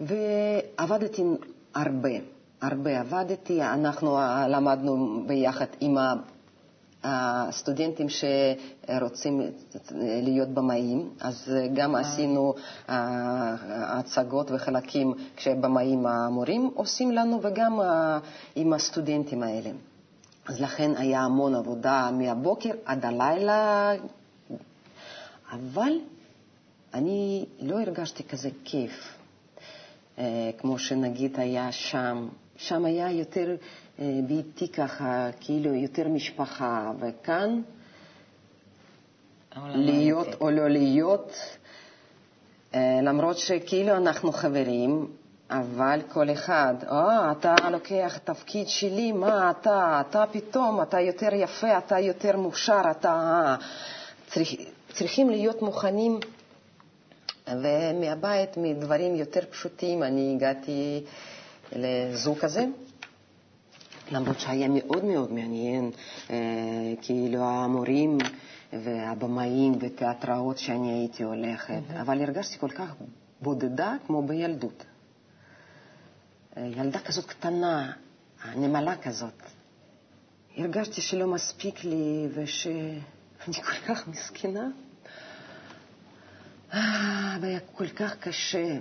ועבדתי 0.00 1.22
הרבה, 1.74 2.10
הרבה 2.62 3.00
עבדתי, 3.00 3.62
אנחנו 3.62 4.18
למדנו 4.48 5.22
ביחד 5.26 5.66
עם 5.80 5.96
הסטודנטים 7.04 8.06
שרוצים 8.08 9.40
להיות 10.22 10.48
במאים, 10.48 11.10
אז 11.20 11.52
גם 11.74 11.96
אה. 11.96 12.00
עשינו 12.00 12.54
אה, 12.88 13.54
הצגות 13.98 14.50
וחלקים 14.50 15.14
כשבמאים 15.36 16.06
המורים 16.06 16.70
עושים 16.74 17.10
לנו, 17.12 17.40
וגם 17.42 17.80
אה, 17.80 18.18
עם 18.56 18.72
הסטודנטים 18.72 19.42
האלה. 19.42 19.70
אז 20.46 20.60
לכן 20.60 20.90
היה 20.96 21.20
המון 21.20 21.54
עבודה 21.54 22.10
מהבוקר 22.12 22.70
עד 22.84 23.04
הלילה, 23.04 23.92
אבל 25.52 25.92
אני 26.94 27.44
לא 27.60 27.80
הרגשתי 27.80 28.24
כזה 28.24 28.48
כיף, 28.64 29.16
כמו 30.58 30.78
שנגיד 30.78 31.40
היה 31.40 31.72
שם. 31.72 32.28
שם 32.56 32.84
היה 32.84 33.10
יותר 33.10 33.56
אה, 33.98 34.20
ביתי 34.26 34.68
ככה, 34.68 35.28
כאילו 35.40 35.74
יותר 35.74 36.08
משפחה, 36.08 36.92
וכאן 37.00 37.60
להיות 39.56 40.28
או 40.40 40.50
לא 40.50 40.68
להיות, 40.68 41.32
אה, 42.74 43.00
למרות 43.02 43.38
שכאילו 43.38 43.96
אנחנו 43.96 44.32
חברים, 44.32 45.06
אבל 45.50 46.00
כל 46.08 46.30
אחד, 46.30 46.74
אה, 46.90 47.32
אתה 47.32 47.54
לוקח 47.70 48.18
תפקיד 48.24 48.68
שלי, 48.68 49.12
מה 49.12 49.50
אתה, 49.50 50.02
אתה 50.08 50.24
פתאום, 50.32 50.82
אתה 50.82 51.00
יותר 51.00 51.34
יפה, 51.34 51.78
אתה 51.78 51.98
יותר 51.98 52.36
מוכשר, 52.36 52.82
אתה... 52.90 53.56
צריך, 54.26 54.48
צריכים 54.92 55.30
להיות 55.30 55.62
מוכנים, 55.62 56.20
ומהבית, 57.48 58.56
מדברים 58.56 59.14
יותר 59.14 59.40
פשוטים, 59.50 60.02
אני 60.02 60.32
הגעתי 60.36 61.04
לזוג 61.72 62.38
כזה. 62.38 62.64
למרות 64.10 64.40
שהיה 64.40 64.68
מאוד 64.68 65.04
מאוד 65.04 65.32
מעניין, 65.32 65.90
אה, 66.30 66.36
כאילו 67.02 67.44
המורים 67.44 68.18
והבמאים 68.72 69.72
ותיאטראות 69.80 70.58
שאני 70.58 70.92
הייתי 70.92 71.22
הולכת. 71.22 71.80
אבל 72.00 72.22
הרגשתי 72.22 72.58
כל 72.58 72.68
כך 72.68 72.94
בודדה 73.40 73.94
כמו 74.06 74.22
בילדות. 74.22 74.84
אה, 76.56 76.66
ילדה 76.76 76.98
כזאת 76.98 77.26
קטנה, 77.26 77.92
נמלה 78.56 78.96
כזאת. 78.96 79.42
הרגשתי 80.56 81.00
שלא 81.00 81.26
מספיק 81.26 81.84
לי 81.84 82.28
ושאני 82.34 83.00
כל 83.64 83.86
כך 83.86 84.08
מסכנה. 84.08 84.68
אה, 86.74 87.36
והיה 87.40 87.60
כל 87.60 87.88
כך 87.88 88.16
קשה. 88.16 88.78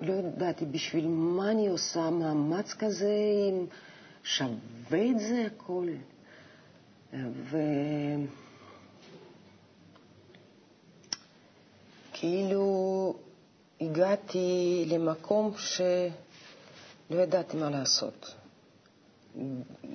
לא 0.00 0.12
ידעתי 0.12 0.64
בשביל 0.66 1.08
מה 1.08 1.50
אני 1.50 1.68
עושה 1.68 2.10
מאמץ 2.10 2.74
כזה 2.74 3.14
עם... 3.48 3.66
שווה 4.36 5.10
את 5.10 5.20
זה 5.20 5.46
הכל. 5.46 5.88
וכאילו 12.12 13.14
הגעתי 13.80 14.84
למקום 14.88 15.52
שלא 15.56 17.20
ידעתי 17.22 17.56
מה 17.56 17.70
לעשות. 17.70 18.34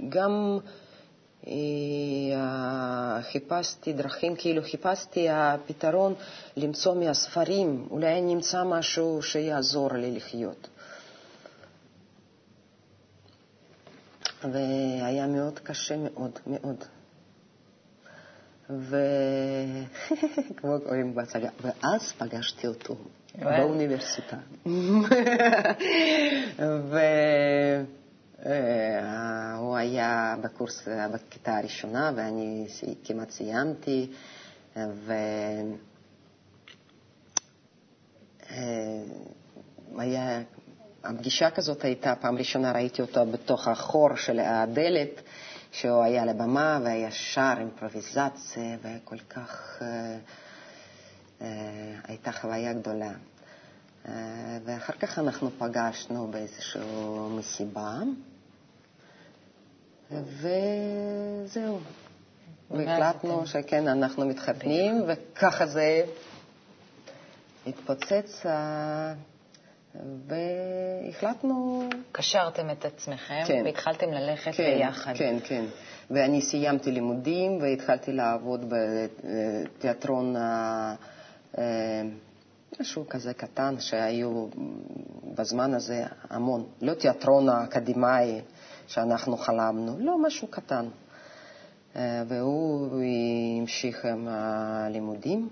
גם 0.10 0.60
אה, 1.48 3.22
חיפשתי 3.32 3.94
דרכים, 3.94 4.36
כאילו 4.36 4.62
חיפשתי 4.64 5.30
הפתרון 5.30 6.14
למצוא 6.58 6.96
מהספרים, 6.96 7.88
אולי 7.92 8.22
נמצא 8.22 8.64
משהו 8.64 9.22
שיעזור 9.22 9.94
לי 9.94 10.12
לחיות. 10.12 10.68
והיה 14.54 15.28
מאוד 15.28 15.60
קשה 15.60 15.98
מאוד, 15.98 16.40
מאוד. 16.48 16.84
ו... 18.70 18.98
כמו 20.58 20.78
קוראים 20.84 21.16
בהצגה, 21.16 21.50
ואז 21.62 22.14
פגשתי 22.18 22.68
אותו 22.68 22.96
באוניברסיטה. 23.36 24.38
והוא 29.60 29.78
היה 29.78 30.36
בקורס, 30.42 30.88
בכיתה 31.14 31.58
הראשונה, 31.58 32.12
ואני 32.16 32.68
כמעט 33.04 33.30
סיימתי, 33.30 34.12
ו... 34.78 35.14
הפגישה 41.06 41.52
כזאת 41.52 41.84
הייתה, 41.84 42.16
פעם 42.16 42.38
ראשונה 42.38 42.72
ראיתי 42.72 43.02
אותו 43.02 43.26
בתוך 43.26 43.68
החור 43.68 44.16
של 44.16 44.40
הדלת, 44.40 45.22
שהוא 45.72 46.04
היה 46.04 46.22
על 46.22 46.30
הבמה 46.30 46.80
והיה 46.84 47.12
שר 47.12 47.54
אימפרוביזציה, 47.60 48.78
וכל 48.82 49.18
כך... 49.30 49.80
אה, 49.82 50.18
אה, 51.42 51.48
הייתה 52.08 52.32
חוויה 52.32 52.74
גדולה. 52.74 53.12
אה, 54.08 54.14
ואחר 54.66 54.94
כך 54.94 55.20
אנחנו 55.20 55.50
פגשנו 55.58 56.28
באיזושהי 56.28 56.82
מסיבה, 57.30 58.00
וזהו. 60.12 61.80
והחלטנו 62.72 63.48
שכן, 63.48 63.88
אנחנו 63.88 64.26
מתחתנים, 64.26 65.04
וככה 65.08 65.66
זה 65.68 66.04
התפוצץ. 67.68 68.46
והחלטנו... 70.28 71.90
קשרתם 72.12 72.70
את 72.70 72.86
עצמכם 72.86 73.44
כן, 73.48 73.62
והתחלתם 73.66 74.12
ללכת 74.12 74.52
כן, 74.56 74.78
ביחד. 74.78 75.14
כן, 75.16 75.38
כן. 75.44 75.66
ואני 76.12 76.42
סיימתי 76.42 76.92
לימודים 76.92 77.62
והתחלתי 77.62 78.12
לעבוד 78.12 78.74
בתיאטרון, 79.78 80.36
אה, 80.36 80.96
משהו 82.80 83.10
כזה 83.10 83.34
קטן, 83.34 83.76
שהיו 83.80 84.48
בזמן 85.36 85.74
הזה 85.74 86.04
המון. 86.30 86.66
לא 86.82 86.94
תיאטרון 86.94 87.50
האקדמאי 87.50 88.42
שאנחנו 88.88 89.38
חלמנו, 89.38 89.96
לא, 90.00 90.18
משהו 90.22 90.48
קטן. 90.48 90.86
אה, 91.96 92.24
והוא 92.28 93.02
המשיך 93.62 94.06
עם 94.06 94.28
הלימודים. 94.28 95.50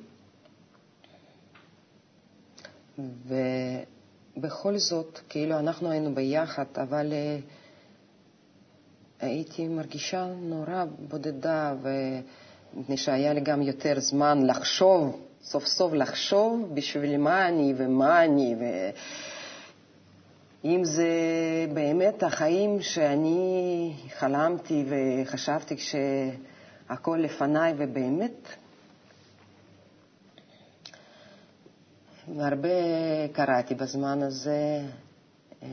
ו... 3.00 3.36
בכל 4.38 4.78
זאת, 4.78 5.20
כאילו 5.30 5.60
אנחנו 5.60 5.92
היינו 5.92 6.16
ביחד, 6.16 6.66
אבל 6.78 7.12
uh, 7.12 7.42
הייתי 9.26 9.68
מרגישה 9.68 10.28
נורא 10.42 10.86
בודדה, 11.00 11.74
ומפני 11.82 12.98
שהיה 12.98 13.34
לי 13.34 13.42
גם 13.42 13.62
יותר 13.62 14.00
זמן 14.00 14.46
לחשוב, 14.46 15.22
סוף 15.44 15.66
סוף 15.66 15.94
לחשוב 15.94 16.70
בשביל 16.74 17.18
מה 17.18 17.48
אני 17.48 17.74
ומה 17.78 18.26
אני, 18.26 18.56
ואם 20.64 20.86
זה 20.86 21.08
באמת 21.74 22.24
החיים 22.24 22.82
שאני 22.82 23.94
חלמתי 24.18 24.86
וחשבתי 24.90 25.76
כשהכול 25.78 27.22
לפניי, 27.22 27.74
ובאמת 27.78 28.48
והרבה 32.38 32.70
קראתי 33.32 33.76
בזמן 33.76 34.24
הזה, 34.24 34.82
אה, 35.64 35.68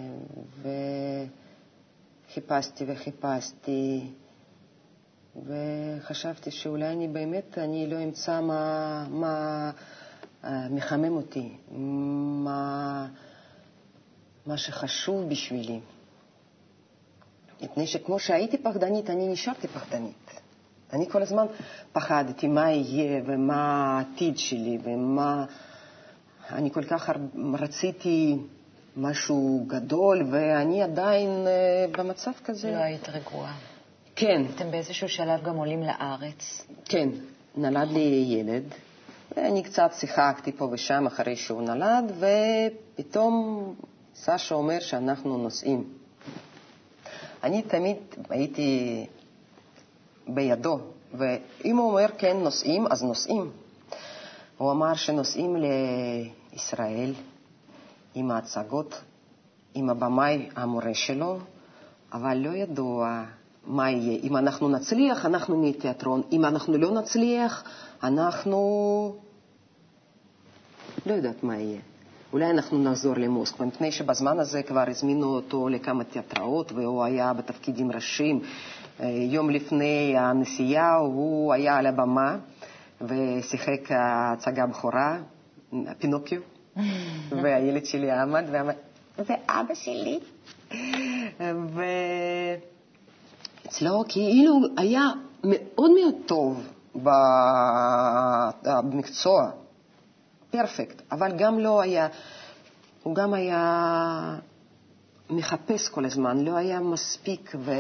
וחיפשתי 2.29 2.85
וחיפשתי, 2.89 4.11
וחשבתי 5.47 6.51
שאולי 6.51 6.93
אני 6.93 7.09
באמת, 7.09 7.59
אני 7.59 7.87
לא 7.87 8.05
אמצא 8.05 8.41
מה, 8.41 9.07
מה 9.11 9.71
אה, 10.45 10.69
מחמם 10.71 11.17
אותי, 11.17 11.57
מה, 12.45 13.07
מה 14.47 14.57
שחשוב 14.57 15.29
בשבילי. 15.29 15.81
מפני 17.63 17.87
שכמו 17.87 18.19
שהייתי 18.19 18.59
פחדנית, 18.59 19.11
אני 19.11 19.29
נשארתי 19.29 19.69
פחדנית. 19.69 20.41
אני 20.93 21.11
כל 21.11 21.23
הזמן 21.23 21.47
פחדתי 21.93 22.49
מה 22.49 22.71
יהיה 22.71 23.23
ומה 23.27 23.97
העתיד 23.99 24.39
שלי 24.39 24.79
ומה... 24.85 25.45
אני 26.53 26.71
כל 26.71 26.85
כך 26.85 27.11
רציתי 27.55 28.37
משהו 28.97 29.65
גדול, 29.67 30.27
ואני 30.31 30.83
עדיין 30.83 31.31
אה, 31.47 31.87
במצב 31.99 32.31
כזה. 32.45 32.71
לא 32.71 32.77
היית 32.77 33.09
רגועה. 33.09 33.55
כן. 34.17 34.43
אתם 34.55 34.71
באיזשהו 34.71 35.09
שלב 35.09 35.43
גם 35.43 35.57
עולים 35.57 35.83
לארץ. 35.83 36.67
כן, 36.85 37.09
נולד 37.57 37.91
לי 37.91 38.25
ילד, 38.29 38.63
ואני 39.37 39.63
קצת 39.63 39.91
שיחקתי 39.93 40.53
פה 40.53 40.69
ושם 40.73 41.07
אחרי 41.07 41.37
שהוא 41.37 41.63
נולד, 41.63 42.13
ופתאום 42.19 43.75
סשה 44.15 44.55
אומר 44.55 44.81
שאנחנו 44.81 45.39
נוסעים. 45.39 45.85
אני 47.45 47.63
תמיד 47.63 47.97
הייתי 48.31 49.07
בידו, 50.29 50.79
ואם 51.15 51.77
הוא 51.77 51.91
אומר 51.91 52.07
כן 52.19 52.37
נוסעים, 52.37 52.87
אז 52.91 53.03
נוסעים. 53.03 53.51
הוא 54.59 54.71
אמר 54.71 54.95
שנוסעים 54.95 55.57
לישראל 56.53 57.13
עם 58.15 58.31
ההצגות, 58.31 59.01
עם 59.75 59.91
הבמאי 59.91 60.49
המורה 60.57 60.95
שלו, 60.95 61.39
אבל 62.13 62.37
לא 62.37 62.51
ידוע 62.51 63.25
מה 63.67 63.91
יהיה. 63.91 64.19
אם 64.23 64.37
אנחנו 64.37 64.69
נצליח, 64.69 65.27
אנחנו 65.27 65.61
נהיה 65.61 65.73
תיאטרון. 65.73 66.23
אם 66.33 66.45
אנחנו 66.45 66.79
לא 66.79 66.91
נצליח, 66.91 67.65
אנחנו... 68.03 69.17
לא 71.07 71.13
יודעת 71.13 71.45
מה 71.45 71.57
יהיה. 71.57 71.81
אולי 72.33 72.51
אנחנו 72.51 72.79
נחזור 72.79 73.15
למוסקבה, 73.17 73.67
מפני 73.67 73.93
שבזמן 73.93 74.39
הזה 74.39 74.63
כבר 74.63 74.85
הזמינו 74.89 75.27
אותו 75.27 75.69
לכמה 75.69 76.05
תיאטראות 76.05 76.73
והוא 76.73 77.05
היה 77.05 77.33
בתפקידים 77.33 77.93
ראשיים. 77.93 78.41
אה, 79.01 79.09
יום 79.09 79.51
לפני 79.51 80.15
הנסיעה 80.19 80.97
הוא 80.97 81.53
היה 81.53 81.77
על 81.77 81.87
הבמה 81.87 82.37
ושיחק 83.01 83.81
הצגה 83.91 84.67
בכורה, 84.67 85.19
פינוקיו, 85.99 86.41
והילד 87.43 87.87
שלי 87.87 88.11
עמד 88.11 88.45
ואמר, 88.53 88.73
זה 89.19 89.35
אבא 89.49 89.75
שלי. 89.75 90.19
ואצלו 93.67 94.05
כאילו 94.09 94.61
היה 94.77 95.03
מאוד 95.45 95.91
מאוד 95.91 96.15
טוב 96.27 96.69
במקצוע, 98.63 99.51
פרפקט, 100.51 101.03
אבל 101.13 101.33
גם 101.39 101.59
לא 101.59 101.81
היה, 101.81 102.09
הוא 103.03 103.15
גם 103.15 103.35
היה 103.35 104.37
מחפש 105.31 105.89
כל 105.89 106.05
הזמן, 106.05 106.45
לא 106.45 106.57
היה 106.57 106.81
מספיק, 106.81 107.53
ו... 107.59 107.73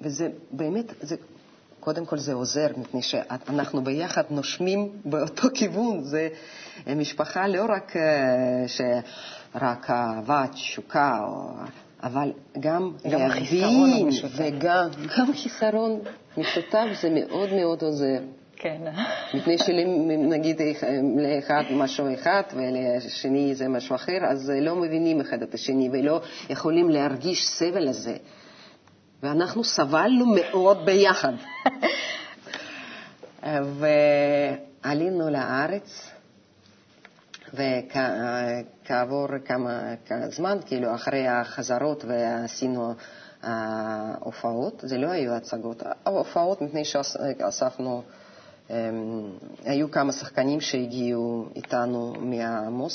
וזה 0.00 0.28
באמת, 0.50 0.84
זה 1.00 1.16
קודם 1.84 2.06
כל 2.06 2.18
זה 2.18 2.32
עוזר, 2.32 2.66
מפני 2.76 3.02
שאנחנו 3.02 3.84
ביחד 3.84 4.22
נושמים 4.30 4.88
באותו 5.04 5.48
כיוון. 5.54 6.02
זה 6.04 6.28
משפחה 6.96 7.48
לא 7.48 7.64
רק 7.76 7.96
אה, 7.96 8.64
שרק 8.68 9.90
אהבה, 9.90 10.44
תשוקה, 10.52 11.18
אבל 12.02 12.32
גם 12.60 12.92
להבין, 13.04 14.08
וגם 14.36 14.88
גם 15.18 15.32
חיסרון 15.32 16.00
משותף 16.36 16.86
זה 17.00 17.10
מאוד 17.10 17.52
מאוד 17.52 17.82
עוזר. 17.82 18.18
כן. 18.56 18.82
מפני 19.34 19.58
שנגיד 19.58 20.60
לאחד 21.16 21.62
משהו 21.70 22.14
אחד 22.14 22.42
ולשני 22.54 23.54
זה 23.54 23.68
משהו 23.68 23.94
אחר, 23.94 24.18
אז 24.30 24.52
לא 24.60 24.76
מבינים 24.76 25.20
אחד 25.20 25.42
את 25.42 25.54
השני 25.54 25.88
ולא 25.92 26.20
יכולים 26.50 26.90
להרגיש 26.90 27.46
סבל 27.46 27.88
הזה. 27.88 28.16
ואנחנו 29.24 29.64
סבלנו 29.64 30.26
מאוד 30.26 30.84
ביחד. 30.84 31.32
ועלינו 34.82 35.30
לארץ, 35.30 36.10
וכעבור 37.54 39.26
כמה 39.44 39.80
זמן, 40.28 40.58
כאילו 40.66 40.94
אחרי 40.94 41.28
החזרות 41.28 42.04
ועשינו 42.04 42.94
הופעות, 44.20 44.84
זה 44.86 44.98
לא 44.98 45.10
היו 45.10 45.32
הצגות, 45.32 45.82
ההופעות 46.06 46.62
מפני 46.62 46.84
שאספנו 46.84 48.02
היו 49.64 49.90
כמה 49.90 50.12
שחקנים 50.12 50.60
שהגיעו 50.60 51.46
איתנו 51.56 52.12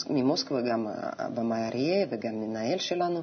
ממוסקבה, 0.10 0.62
גם 0.62 0.88
הבמאי 1.18 1.68
אריה 1.68 2.06
וגם 2.10 2.42
מנהל 2.42 2.78
שלנו, 2.78 3.22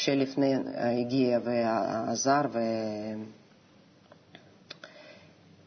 שלפני 0.00 0.54
הגיע 0.76 1.38
ועזר, 1.44 2.40
ו... 2.52 2.58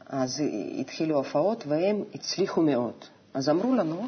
אז 0.09 0.43
התחילו 0.79 1.15
הופעות 1.15 1.63
והם 1.67 2.03
הצליחו 2.15 2.61
מאוד. 2.61 2.93
אז 3.33 3.49
אמרו 3.49 3.75
לנו, 3.75 4.07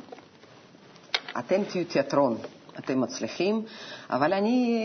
אתם 1.39 1.63
תהיו 1.63 1.85
תיאטרון, 1.85 2.37
אתם 2.79 3.01
מצליחים, 3.01 3.63
אבל 4.09 4.33
אני, 4.33 4.81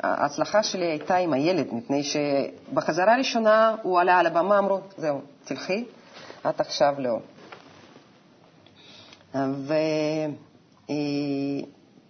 ההצלחה 0.00 0.62
שלי 0.62 0.84
הייתה 0.86 1.16
עם 1.16 1.32
הילד, 1.32 1.66
מפני 1.72 2.02
שבחזרה 2.02 3.14
הראשונה 3.14 3.76
הוא 3.82 4.00
עלה 4.00 4.18
על 4.18 4.26
הבמה, 4.26 4.58
אמרו, 4.58 4.80
זהו, 4.96 5.20
תלכי, 5.44 5.84
את 6.48 6.60
עכשיו 6.60 6.94
לא. 6.98 7.18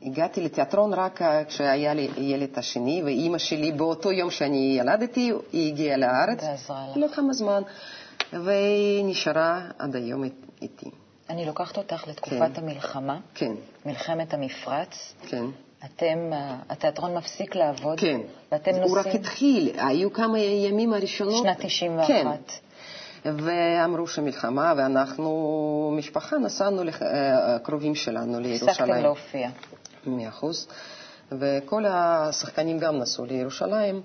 והגעתי 0.04 0.40
לתיאטרון 0.40 0.94
רק 0.94 1.20
כשהיה 1.48 1.94
לי 1.94 2.08
ילד 2.16 2.58
השני, 2.58 3.02
ואימא 3.04 3.38
שלי 3.38 3.72
באותו 3.72 4.12
יום 4.12 4.30
שאני 4.30 4.76
ילדתי, 4.80 5.32
היא 5.52 5.72
הגיעה 5.72 5.96
לארץ. 5.96 6.42
ועזרה 6.42 6.86
לך. 6.90 6.96
לכמה 6.96 7.32
זמן, 7.32 7.62
והיא 8.32 9.04
נשארה 9.04 9.60
עד 9.78 9.96
היום 9.96 10.24
איתי. 10.62 10.90
אני 11.30 11.46
לוקחת 11.46 11.76
אותך 11.76 12.08
לתקופת 12.08 12.54
כן. 12.54 12.62
המלחמה, 12.62 13.20
כן, 13.34 13.52
מלחמת 13.86 14.34
המפרץ. 14.34 15.14
כן. 15.28 15.44
אתם, 15.84 16.32
אה, 16.32 16.56
התיאטרון 16.68 17.14
מפסיק 17.14 17.54
לעבוד, 17.54 18.00
כן. 18.00 18.20
ואתם 18.52 18.70
הוא 18.70 18.80
נוסעים... 18.80 18.98
רק 18.98 19.06
התחיל, 19.06 19.72
היו 19.78 20.12
כמה 20.12 20.38
ימים 20.38 20.92
הראשונות. 20.92 21.42
שנת 21.42 21.66
91. 21.66 22.08
כן. 22.12 22.26
ואמרו 23.24 24.06
שמלחמה, 24.06 24.72
ואנחנו, 24.76 25.94
משפחה, 25.98 26.38
נסענו 26.38 26.82
לקרובים 26.84 27.94
שלנו 27.94 28.40
לירושלים. 28.40 28.70
הפסקתם 28.70 29.02
להופיע. 29.02 29.48
מאה 30.06 30.28
אחוז. 30.28 30.68
וכל 31.32 31.84
השחקנים 31.88 32.78
גם 32.78 32.98
נסעו 32.98 33.24
לירושלים, 33.24 34.02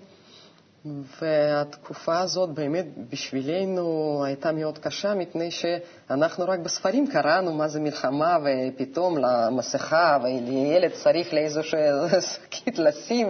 והתקופה 1.21 2.19
הזאת 2.19 2.49
באמת 2.49 2.85
בשבילנו 3.09 4.21
הייתה 4.25 4.51
מאוד 4.51 4.77
קשה, 4.77 5.13
מפני 5.13 5.51
שאנחנו 5.51 6.45
רק 6.47 6.59
בספרים 6.59 7.07
קראנו 7.07 7.53
מה 7.53 7.67
זה 7.67 7.79
מלחמה, 7.79 8.37
ופתאום 8.43 9.17
למסכה, 9.17 10.17
וילד 10.23 10.91
צריך 10.91 11.33
לאיזושהי 11.33 11.79
שקית 12.31 12.79
לשים, 12.79 13.27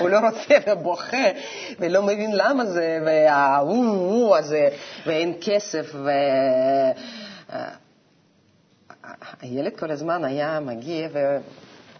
הוא 0.00 0.08
לא 0.08 0.18
רוצה 0.18 0.54
ובוכה, 0.66 1.26
ולא 1.78 2.02
מבין 2.02 2.30
למה 2.34 2.66
זה, 2.66 2.98
והאו 3.06 4.36
הזה, 4.36 4.68
ואין 5.06 5.34
כסף, 5.40 5.90
ו... 5.94 6.10
הילד 9.42 9.76
כל 9.76 9.90
הזמן 9.90 10.24
היה 10.24 10.60
מגיע 10.60 11.08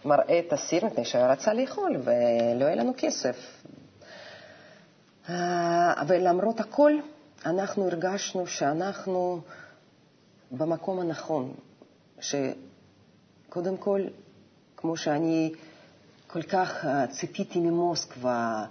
ומראה 0.05 0.39
את 0.39 0.53
הסיר 0.53 0.85
מפני 0.85 1.05
שרצה 1.05 1.53
לאכול, 1.53 1.95
ולא 2.03 2.65
היה 2.65 2.75
לנו 2.75 2.93
כסף. 2.97 3.63
ולמרות 6.07 6.59
הכל, 6.59 6.91
אנחנו 7.45 7.85
הרגשנו 7.87 8.47
שאנחנו 8.47 9.41
במקום 10.51 10.99
הנכון, 10.99 11.53
שקודם 12.19 13.77
כל, 13.77 14.01
כמו 14.77 14.97
שאני 14.97 15.53
כל 16.27 16.41
כך 16.41 16.85
ציפיתי 17.09 17.59
ממוסקבה, 17.59 18.65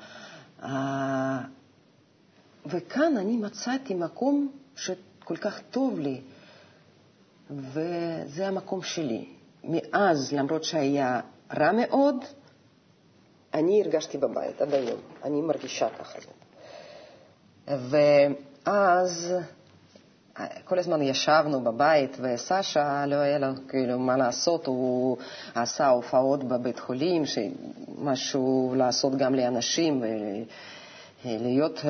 וכאן 2.67 3.17
אני 3.17 3.37
מצאתי 3.37 3.95
מקום 3.95 4.53
שכל 4.77 5.37
כך 5.37 5.61
טוב 5.71 5.99
לי, 5.99 6.21
וזה 7.51 8.49
המקום 8.49 8.83
שלי. 8.83 9.40
מאז, 9.65 10.33
למרות 10.33 10.65
שהיה 10.65 11.21
רע 11.59 11.73
מאוד, 11.73 12.17
אני 13.55 13.83
הרגשתי 13.83 14.19
בבית 14.19 14.63
עד 14.63 14.75
היום, 14.75 15.01
אני 15.25 15.41
מרגישה 15.41 15.89
ככה. 15.99 16.19
ואז 17.67 19.35
כל 20.65 20.79
הזמן 20.79 21.03
ישבנו 21.03 21.61
בבית, 21.61 22.17
וסשה, 22.21 23.07
לא 23.07 23.17
היה 23.17 23.39
לו 23.39 23.47
כאילו 23.69 23.99
מה 23.99 24.17
לעשות, 24.17 24.67
הוא 24.67 25.17
עשה 25.55 25.89
הופעות 25.89 26.45
בבית 26.45 26.79
חולים, 26.79 27.23
משהו 27.99 28.75
לעשות 28.77 29.17
גם 29.17 29.35
לאנשים, 29.35 30.03
להיות 31.25 31.81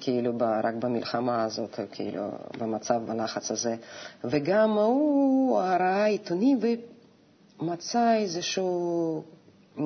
כאילו 0.00 0.32
רק 0.64 0.74
במלחמה 0.74 1.44
הזאת, 1.44 1.80
כאילו 1.92 2.22
במצב, 2.58 3.00
בלחץ 3.06 3.50
הזה. 3.50 3.76
וגם 4.24 4.70
הוא 4.70 5.58
ראה 5.60 6.04
עיתונים 6.04 6.58
ומצא 7.60 8.14
איזושהי 8.14 8.64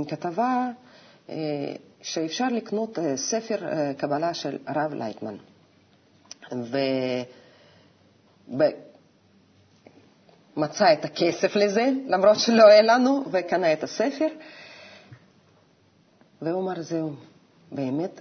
כתבה 0.09 0.71
שאפשר 2.03 2.49
לקנות 2.49 2.99
ספר 3.17 3.57
קבלה 3.97 4.35
של 4.35 4.59
הרב 4.67 4.95
לייטמן. 4.95 5.37
ומצא 10.57 10.93
את 10.93 11.05
הכסף 11.05 11.57
לזה, 11.57 11.91
למרות 12.07 12.39
שלא 12.39 12.67
היה 12.67 12.83
לנו, 12.83 13.25
וקנה 13.31 13.73
את 13.73 13.83
הספר. 13.85 14.29
והוא 16.43 16.63
אמר, 16.63 16.83
זהו, 16.83 17.13
באמת, 17.73 18.21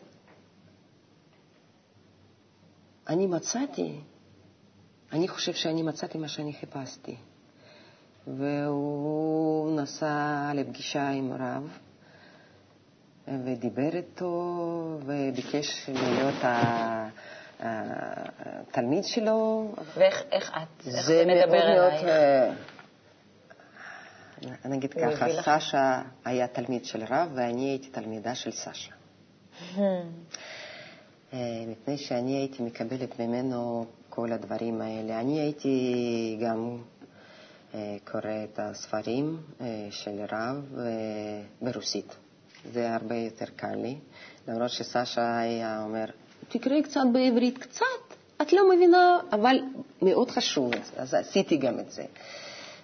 אני 3.09 3.27
מצאתי, 3.27 3.99
אני 5.11 5.27
חושב 5.27 5.53
שאני 5.53 5.81
מצאתי 5.81 6.17
מה 6.17 6.27
שאני 6.27 6.53
חיפשתי. 6.53 7.15
והוא 8.27 9.81
נסע 9.81 10.51
לפגישה 10.53 11.09
עם 11.09 11.33
רב, 11.33 11.77
ודיבר 13.27 13.95
איתו, 13.95 14.99
וביקש 15.05 15.89
להיות 15.89 16.35
התלמיד 17.59 19.03
שלו. 19.03 19.71
ואיך 19.95 20.23
איך 20.31 20.51
את? 20.51 20.87
איך 20.87 21.05
זה 21.05 21.23
מדבר 21.27 21.61
אלייך? 21.61 22.03
אני 24.65 24.77
אגיד 24.77 24.93
הוא 24.93 25.15
ככה? 25.15 25.59
סשה 25.59 26.01
היה 26.25 26.47
תלמיד 26.47 26.85
של 26.85 27.03
רב, 27.09 27.31
ואני 27.35 27.69
הייתי 27.69 27.89
תלמידה 27.89 28.35
של 28.35 28.51
סשה. 28.51 28.91
אה, 31.33 31.39
מפני 31.67 31.97
שאני 31.97 32.35
הייתי 32.35 32.63
מקבלת 32.63 33.19
ממנו 33.19 33.85
כל 34.09 34.31
הדברים 34.31 34.81
האלה. 34.81 35.19
אני 35.19 35.39
הייתי 35.39 36.37
גם 36.41 36.77
אה, 37.73 37.97
קורא 38.11 38.33
את 38.43 38.59
הספרים 38.59 39.37
אה, 39.61 39.87
של 39.91 40.21
רב 40.31 40.79
אה, 40.79 40.85
ברוסית. 41.61 42.15
זה 42.73 42.93
הרבה 42.95 43.15
יותר 43.15 43.45
קל 43.55 43.75
לי, 43.75 43.95
למרות 44.47 44.69
שסשה 44.69 45.39
היה 45.39 45.83
אומר, 45.83 46.05
תקראי 46.49 46.83
קצת 46.83 47.01
בעברית, 47.13 47.57
קצת, 47.57 48.15
את 48.41 48.53
לא 48.53 48.75
מבינה, 48.75 49.19
אבל 49.31 49.55
מאוד 50.01 50.31
חשוב, 50.31 50.71
אז 50.97 51.13
עשיתי 51.13 51.57
גם 51.57 51.79
את 51.79 51.91
זה. 51.91 52.03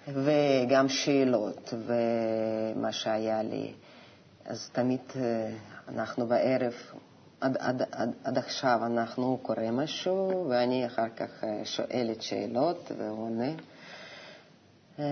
וגם 0.08 0.88
שאלות, 0.88 1.74
ומה 1.86 2.92
שהיה 2.92 3.42
לי. 3.42 3.72
אז 4.44 4.70
תמיד 4.72 5.00
אה, 5.16 5.50
אנחנו 5.88 6.26
בערב, 6.26 6.74
עד, 7.44 7.56
עד, 7.60 7.82
עד, 7.92 8.12
עד 8.24 8.38
עכשיו 8.38 8.80
אנחנו 8.86 9.38
קורא 9.42 9.70
משהו, 9.72 10.46
ואני 10.50 10.86
אחר 10.86 11.08
כך 11.16 11.44
אה, 11.44 11.60
שואלת 11.64 12.22
שאלות 12.22 12.92
והוא 12.98 13.24
עונה. 13.24 13.52
אה, 14.98 15.04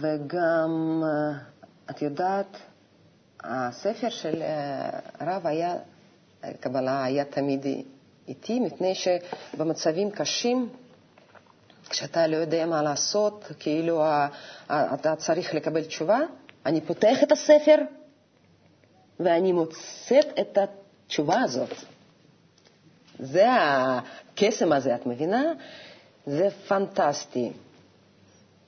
וגם, 0.00 1.02
אה, 1.04 1.38
את 1.90 2.02
יודעת, 2.02 2.56
הספר 3.44 4.08
של 4.08 4.42
הרב 5.18 5.46
היה, 5.46 5.74
קבלה 6.60 7.04
היה 7.04 7.24
תמיד 7.24 7.66
איתי, 8.28 8.60
מפני 8.60 8.94
שבמצבים 8.94 10.10
קשים, 10.10 10.68
כשאתה 11.90 12.26
לא 12.26 12.36
יודע 12.36 12.66
מה 12.66 12.82
לעשות, 12.82 13.44
כאילו 13.58 14.02
ה- 14.04 14.28
ה- 14.68 14.94
אתה 14.94 15.16
צריך 15.16 15.54
לקבל 15.54 15.84
תשובה, 15.84 16.18
אני 16.66 16.80
פותח 16.80 17.22
את 17.22 17.32
הספר 17.32 17.76
ואני 19.20 19.52
מוצאת 19.52 20.26
את 20.40 20.58
התשובה 21.06 21.40
הזאת. 21.40 21.70
זה 23.18 23.46
הקסם 23.50 24.72
הזה, 24.72 24.94
את 24.94 25.06
מבינה? 25.06 25.42
זה 26.26 26.48
פנטסטי. 26.68 27.52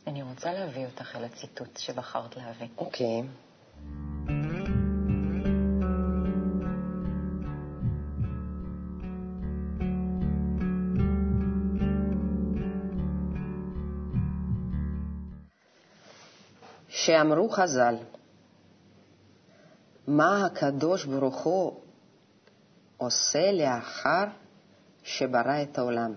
אני 0.07 0.23
רוצה 0.23 0.53
להביא 0.53 0.87
אותך 0.87 1.17
אל 1.17 1.25
הציטוט 1.25 1.77
שבחרת 1.77 2.37
להביא. 2.37 2.67
אוקיי. 2.79 3.23
שאמרו 16.89 17.49
חז"ל, 17.49 17.97
מה 20.07 20.47
הקדוש 20.47 21.05
ברוך 21.05 21.43
הוא 21.43 21.81
עושה 22.99 23.53
לאחר 23.53 24.25
שברא 25.03 25.63
את 25.63 25.79
העולם? 25.79 26.15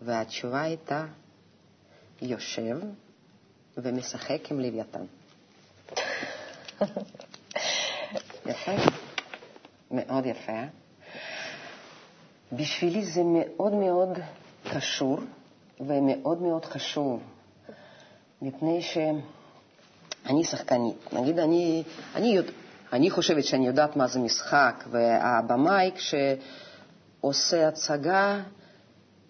והתשובה 0.00 0.62
הייתה, 0.62 1.04
יושב 2.22 2.78
ומשחק 3.76 4.50
עם 4.50 4.60
לוויתן. 4.60 5.04
יפה, 8.46 8.72
מאוד 9.90 10.26
יפה. 10.26 10.62
בשבילי 12.52 13.04
זה 13.04 13.20
מאוד 13.24 13.72
מאוד 13.72 14.18
קשור 14.74 15.18
ומאוד 15.80 16.42
מאוד 16.42 16.64
חשוב, 16.64 17.22
מפני 18.42 18.82
שאני 18.82 20.44
שחקנית. 20.44 21.12
נגיד, 21.12 21.38
אני, 21.38 21.82
אני, 22.14 22.38
אני 22.92 23.10
חושבת 23.10 23.44
שאני 23.44 23.66
יודעת 23.66 23.96
מה 23.96 24.06
זה 24.06 24.18
משחק, 24.18 24.84
והבמאי, 24.90 25.90
כשעושה 25.94 27.68
הצגה, 27.68 28.40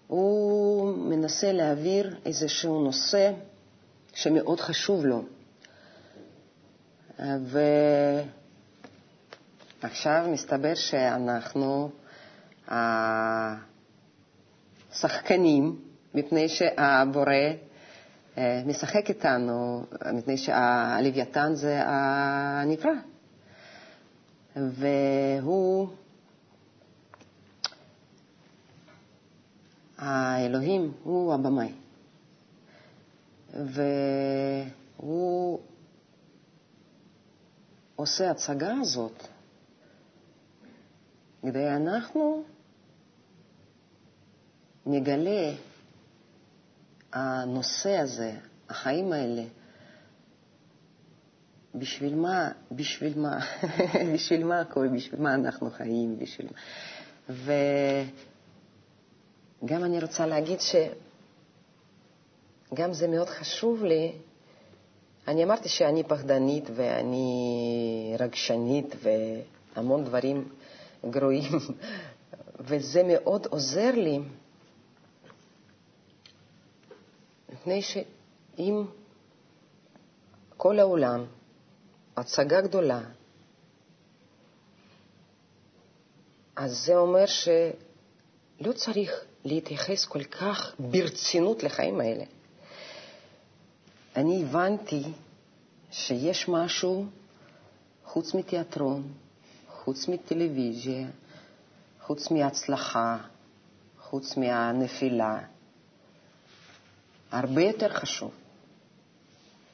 הוא 0.07 0.97
מנסה 0.97 1.51
להעביר 1.51 2.15
איזשהו 2.25 2.83
נושא 2.83 3.31
שמאוד 4.13 4.59
חשוב 4.59 5.05
לו. 5.05 5.23
ועכשיו 9.81 10.25
מסתבר 10.29 10.75
שאנחנו 10.75 11.89
השחקנים, 14.91 15.79
מפני 16.15 16.49
שהבורא 16.49 17.33
אה, 18.37 18.61
משחק 18.65 19.09
איתנו, 19.09 19.85
מפני 20.13 20.37
שהלוויתן 20.37 21.51
זה 21.55 21.81
הנברא. 21.85 23.10
והוא, 24.55 25.87
האלוהים 29.97 30.93
הוא 31.03 31.33
הבמאי. 31.33 31.73
והוא 34.99 35.59
עושה 37.95 38.31
הצגה 38.31 38.73
הזאת 38.81 39.27
כדי 41.41 41.69
אנחנו 41.69 42.43
נגלה 44.85 45.53
הנושא 47.13 47.97
הזה, 47.97 48.37
החיים 48.69 49.13
האלה, 49.13 49.43
בשביל 51.75 52.15
מה, 52.15 52.51
בשביל 52.71 53.19
מה, 53.19 53.39
בשביל 54.13 54.43
מה 54.45 54.59
הכל, 54.59 54.87
בשביל 54.87 55.21
מה 55.21 55.33
אנחנו 55.33 55.69
חיים, 55.71 56.19
בשביל 56.19 56.47
מה. 56.47 56.53
וגם 59.63 59.83
אני 59.83 59.99
רוצה 60.01 60.25
להגיד 60.25 60.59
שגם 62.71 62.93
זה 62.93 63.07
מאוד 63.07 63.29
חשוב 63.29 63.83
לי. 63.83 64.11
אני 65.27 65.43
אמרתי 65.43 65.69
שאני 65.69 66.03
פחדנית 66.03 66.69
ואני 66.75 68.15
רגשנית 68.19 68.95
והמון 69.75 70.03
דברים 70.03 70.49
גרועים, 71.09 71.51
וזה 72.67 73.01
מאוד 73.03 73.47
עוזר 73.49 73.91
לי, 73.91 74.19
מפני 77.53 77.81
שאם 77.81 78.83
כל 80.57 80.79
העולם 80.79 81.25
הצגה 82.17 82.61
גדולה, 82.61 83.01
אז 86.55 86.77
זה 86.85 86.95
אומר 86.95 87.25
שלא 87.25 88.71
צריך 88.75 89.11
להתייחס 89.45 90.05
כל 90.05 90.23
כך 90.23 90.75
ברצינות 90.79 91.63
לחיים 91.63 92.01
האלה. 92.01 92.23
אני 94.15 94.43
הבנתי 94.43 95.03
שיש 95.91 96.49
משהו 96.49 97.05
חוץ 98.05 98.33
מתיאטרון, 98.33 99.13
חוץ 99.67 100.07
מטלוויזיה, 100.07 101.07
חוץ 102.01 102.31
מהצלחה, 102.31 103.17
חוץ 103.99 104.37
מהנפילה, 104.37 105.39
הרבה 107.31 107.61
יותר 107.61 107.89
חשוב. 107.93 108.31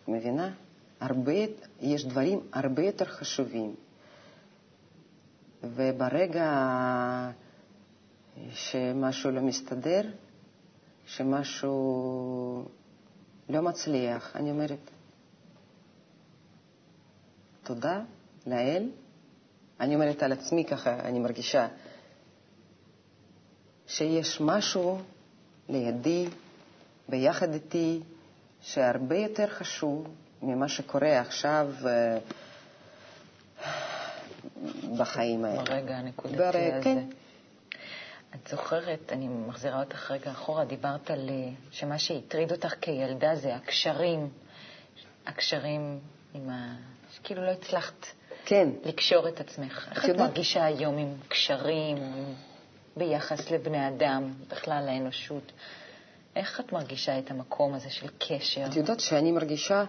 מבינה? 0.08 0.52
הרבה, 1.00 1.34
יש 1.80 2.06
דברים 2.06 2.40
הרבה 2.54 2.84
יותר 2.84 3.06
חשובים. 3.06 3.76
וברגע 5.64 6.52
שמשהו 8.52 9.32
לא 9.32 9.42
מסתדר, 9.42 10.02
שמשהו 11.06 12.66
לא 13.50 13.62
מצליח, 13.62 14.36
אני 14.36 14.52
אומרת, 14.52 14.92
תודה 17.64 18.02
לאל. 18.48 18.90
אני 19.80 19.96
אומרת 19.96 20.24
על 20.24 20.32
עצמי 20.32 20.66
ככה, 20.66 21.00
אני 21.00 21.20
מרגישה 21.20 21.68
שיש 23.88 24.42
משהו 24.42 25.00
לידי, 25.70 26.28
ביחד 27.10 27.54
איתי, 27.54 28.02
שהרבה 28.62 29.18
יותר 29.18 29.48
חשוב 29.48 30.08
ממה 30.42 30.68
שקורה 30.68 31.20
עכשיו 31.20 31.68
אה, 31.88 32.18
בחיים 34.98 35.46
האלה. 35.46 35.64
ברגע 35.64 35.98
הנקודתי 35.98 36.38
בר... 36.38 36.48
הזה. 36.48 36.82
כן. 36.84 37.04
את 38.36 38.48
זוכרת, 38.48 39.12
אני 39.12 39.28
מחזירה 39.28 39.80
אותך 39.80 40.12
רגע 40.12 40.32
אחורה, 40.32 40.66
דיברת 40.66 41.12
על 41.12 41.30
אה, 41.30 41.50
שמה 41.72 42.00
שהטריד 42.00 42.52
אותך 42.52 42.74
כילדה 42.82 43.36
זה 43.36 43.56
הקשרים, 43.56 44.30
הקשרים 45.26 46.00
עם 46.34 46.50
ה... 46.50 46.76
שכאילו 47.16 47.46
לא 47.46 47.52
הצלחת 47.52 48.06
כן. 48.46 48.70
לקשור 48.86 49.28
את 49.28 49.40
עצמך. 49.40 49.88
איך 49.92 50.06
את 50.06 50.16
מרגישה 50.16 50.66
היום 50.66 50.98
עם 50.98 51.14
קשרים, 51.28 51.98
ביחס 52.98 53.52
לבני 53.52 53.88
אדם, 53.88 54.34
בכלל 54.48 54.84
לאנושות? 54.86 55.52
איך 56.36 56.60
את 56.60 56.74
מרגישה 56.74 57.20
את 57.20 57.32
המקום 57.32 57.74
הזה 57.74 57.90
של 57.90 58.08
קשר? 58.20 58.66
את 58.66 58.76
יודעת 58.76 59.00
שאני 59.00 59.32
מרגישה 59.32 59.84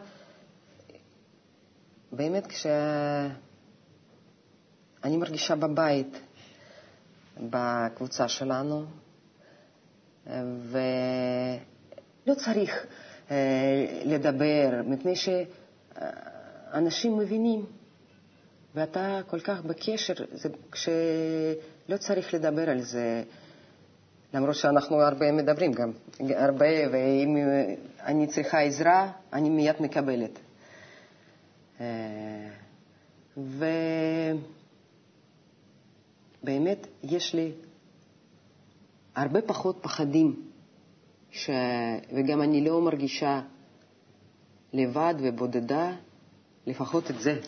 באמת 2.12 2.46
כשאני 2.46 2.76
מרגישה 5.16 5.56
בבית 5.56 6.20
בקבוצה 7.40 8.28
שלנו, 8.28 8.84
ולא 10.26 10.34
צריך 12.36 12.86
אה, 13.30 14.00
לדבר, 14.04 14.70
מפני 14.84 15.14
שאנשים 15.16 17.18
מבינים, 17.18 17.66
ואתה 18.74 19.20
כל 19.26 19.40
כך 19.40 19.62
בקשר, 19.62 20.14
זה 20.32 20.48
כשלא 20.72 21.96
צריך 21.98 22.34
לדבר 22.34 22.70
על 22.70 22.80
זה. 22.80 23.22
למרות 24.34 24.54
שאנחנו 24.54 25.02
הרבה 25.02 25.32
מדברים 25.32 25.72
גם, 25.72 25.92
הרבה, 26.20 26.66
ואם 26.92 27.36
אני 28.02 28.26
צריכה 28.26 28.60
עזרה, 28.60 29.10
אני 29.32 29.50
מיד 29.50 29.74
מקבלת. 29.80 30.38
אה, 31.80 32.48
ובאמת 36.42 36.86
יש 37.02 37.34
לי 37.34 37.52
הרבה 39.16 39.42
פחות 39.42 39.78
פחדים, 39.82 40.42
ש... 41.30 41.50
וגם 42.16 42.42
אני 42.42 42.64
לא 42.64 42.80
מרגישה 42.80 43.40
לבד 44.72 45.14
ובודדה, 45.18 45.92
לפחות 46.66 47.10
את 47.10 47.20
זה. 47.20 47.40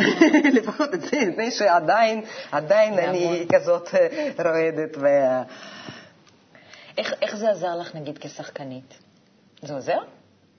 לפחות 0.58 0.94
את 0.94 1.00
זה, 1.00 1.16
מפני 1.28 1.50
שעדיין, 1.50 2.24
עדיין 2.52 2.94
אני 2.94 3.46
כזאת 3.52 3.88
אה, 3.94 4.30
רועדת. 4.38 4.96
ו... 4.96 5.06
איך, 6.98 7.14
איך 7.22 7.36
זה 7.36 7.50
עזר 7.50 7.76
לך, 7.76 7.94
נגיד, 7.94 8.18
כשחקנית? 8.18 8.98
זה 9.62 9.74
עוזר? 9.74 9.98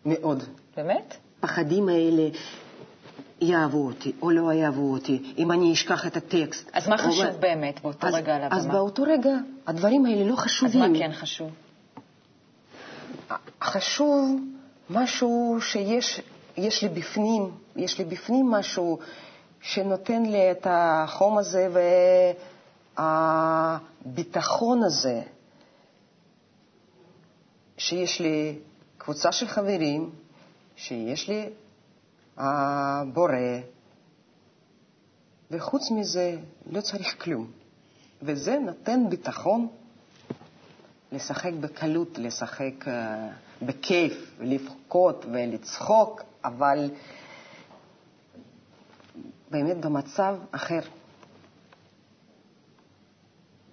מאוד. 0.05 0.43
באמת? 0.77 1.17
הפחדים 1.37 1.89
האלה, 1.89 2.29
יאהבו 3.41 3.85
אותי 3.85 4.11
או 4.21 4.31
לא 4.31 4.53
יאהבו 4.53 4.93
אותי, 4.93 5.33
אם 5.37 5.51
אני 5.51 5.73
אשכח 5.73 6.07
את 6.07 6.17
הטקסט. 6.17 6.69
אז 6.73 6.87
מה 6.87 6.97
חשוב 6.97 7.25
או... 7.25 7.39
באמת 7.39 7.81
באותו 7.81 8.07
אז, 8.07 8.13
רגע 8.13 8.35
על 8.35 8.43
הבמה? 8.43 8.57
אז 8.57 8.65
באותו 8.67 9.03
רגע 9.03 9.31
הדברים 9.67 10.05
האלה 10.05 10.29
לא 10.29 10.35
חשובים. 10.35 10.83
אז 10.83 10.89
מה 10.89 10.97
כן 10.99 11.11
חשוב? 11.13 11.51
חשוב 13.61 14.39
משהו 14.89 15.57
שיש 15.61 16.21
יש 16.57 16.83
לי 16.83 16.89
בפנים, 16.89 17.51
יש 17.75 17.99
לי 17.99 18.05
בפנים 18.05 18.51
משהו 18.51 18.99
שנותן 19.61 20.23
לי 20.23 20.51
את 20.51 20.67
החום 20.69 21.37
הזה 21.37 21.67
והביטחון 24.05 24.83
הזה, 24.83 25.21
שיש 27.77 28.21
לי 28.21 28.59
קבוצה 28.97 29.31
של 29.31 29.47
חברים, 29.47 30.09
שיש 30.75 31.29
לי 31.29 31.49
הבורא, 32.39 33.33
וחוץ 35.51 35.91
מזה 35.91 36.37
לא 36.71 36.81
צריך 36.81 37.23
כלום. 37.23 37.51
וזה 38.21 38.59
נותן 38.59 39.09
ביטחון 39.09 39.67
לשחק 41.11 41.51
בקלות, 41.61 42.17
לשחק 42.17 42.73
uh, 42.85 42.89
בכיף, 43.65 44.35
לבכות 44.39 45.25
ולצחוק, 45.25 46.21
אבל 46.45 46.89
באמת 49.51 49.77
במצב 49.77 50.35
אחר. 50.51 50.79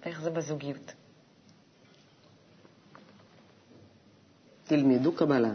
איך 0.03 0.21
זה 0.21 0.29
בזוגיות? 0.29 0.93
תלמדו 4.63 5.11
קבלה. 5.11 5.51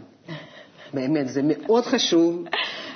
באמת, 0.93 1.27
זה 1.27 1.41
מאוד 1.43 1.83
חשוב, 1.83 2.43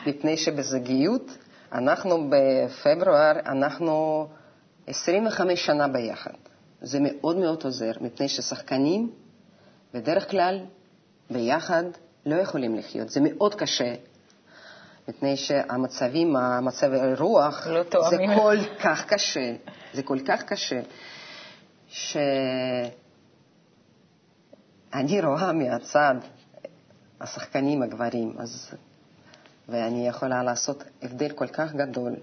מפני 0.08 0.38
שבזוגיות, 0.38 1.38
אנחנו 1.72 2.30
בפברואר, 2.30 3.40
אנחנו 3.46 4.28
25 4.88 5.66
שנה 5.66 5.88
ביחד. 5.88 6.32
זה 6.82 7.00
מאוד 7.02 7.38
מאוד 7.38 7.64
עוזר, 7.64 7.92
מפני 8.02 8.28
ששחקנים 8.30 9.12
בדרך 9.94 10.32
כלל 10.32 10.60
ביחד 11.30 11.84
לא 12.26 12.36
יכולים 12.36 12.76
לחיות. 12.76 13.10
זה 13.10 13.20
מאוד 13.24 13.56
קשה, 13.56 13.94
מפני 15.08 15.38
שהמצבים, 15.38 16.36
המצב 16.36 16.94
הרוח, 16.94 17.68
לא 17.68 17.84
זה 18.10 18.18
כל 18.36 18.58
כך 18.80 19.06
קשה, 19.06 19.54
זה 19.94 20.04
כל 20.04 20.20
כך 20.28 20.44
קשה, 20.44 20.80
שאני 21.88 22.92
רואה 25.24 25.52
מהצד 25.52 26.16
השחקנים 27.22 27.82
הגברים, 27.82 28.36
אז, 28.38 28.72
ואני 29.70 30.08
יכולה 30.08 30.44
לעשות 30.44 30.84
הבדל 31.02 31.32
כל 31.32 31.48
כך 31.48 31.74
גדול. 31.74 32.16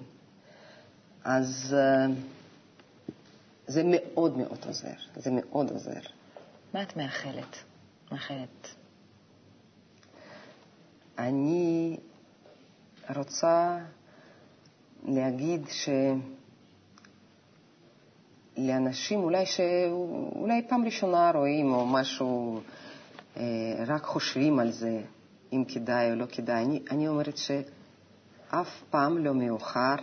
אז 1.25 1.77
uh, 1.77 2.11
זה 3.67 3.83
מאוד 3.85 4.39
מאוד 4.39 4.59
עוזר, 4.67 4.95
זה 5.17 5.31
מאוד 5.31 5.71
עוזר. 5.71 6.01
מה 6.75 6.83
את 6.83 6.97
מאחלת? 6.97 7.57
מאחלת. 8.13 8.75
אני 11.19 11.97
רוצה 13.17 13.79
להגיד 15.09 15.63
שלאנשים 18.57 19.21
אולי 19.21 19.47
שאולי 19.47 20.63
פעם 20.69 20.85
ראשונה 20.85 21.31
רואים 21.31 21.73
או 21.73 21.87
משהו, 21.87 22.61
אה, 23.37 23.43
רק 23.87 24.03
חושבים 24.05 24.59
על 24.59 24.73
זה, 24.73 25.01
אם 25.55 25.65
כדאי 25.69 26.11
או 26.11 26.17
לא 26.17 26.27
כדאי, 26.27 26.65
אני, 26.65 26.83
אני 26.91 27.09
אומרת 27.09 27.37
שאף 27.37 28.83
פעם 28.91 29.19
לא 29.19 29.35
מאוחר 29.35 29.95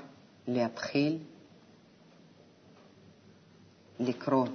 להתחיל 0.47 1.17
לקרוא 3.99 4.47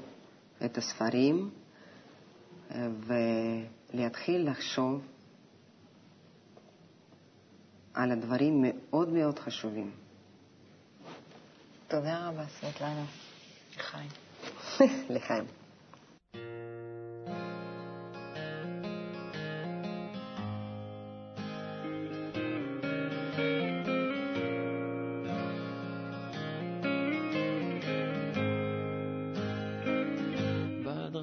את 0.65 0.79
הספרים 0.79 1.51
אה, 2.71 2.89
ולהתחיל 3.93 4.51
לחשוב 4.51 5.07
על 7.95 8.13
הדברים 8.13 8.65
מאוד 8.69 9.09
מאוד 9.09 9.39
חשובים. 9.39 9.91
תודה 11.89 12.29
רבה, 12.29 12.45
סבטלנה. 12.47 13.05
לחיים. 13.77 14.11
לחיים. 15.17 15.45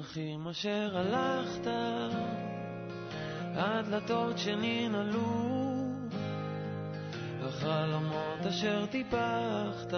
בדרכים 0.04 0.48
אשר 0.48 0.90
הלכת, 0.98 1.70
הדלתות 3.54 4.38
שננעלו 4.38 5.64
בחלומות 7.44 8.46
אשר 8.48 8.86
טיפחת, 8.86 9.94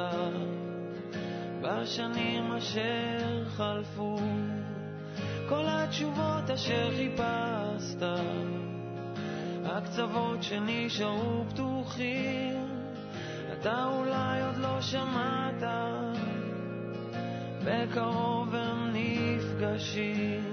בשנים 1.63 2.53
אשר 2.53 3.45
חלפו, 3.57 4.17
כל 5.49 5.65
התשובות 5.69 6.51
אשר 6.55 6.91
חיפשת, 6.97 8.03
הקצוות 9.65 10.43
שנשארו 10.43 11.45
פתוחים, 11.51 12.69
אתה 13.53 13.85
אולי 13.85 14.43
עוד 14.43 14.57
לא 14.57 14.81
שמעת, 14.81 15.63
בקרוב 17.65 18.55
הם 18.55 18.76
נפגשים. 19.61 20.45
עוד 20.45 20.46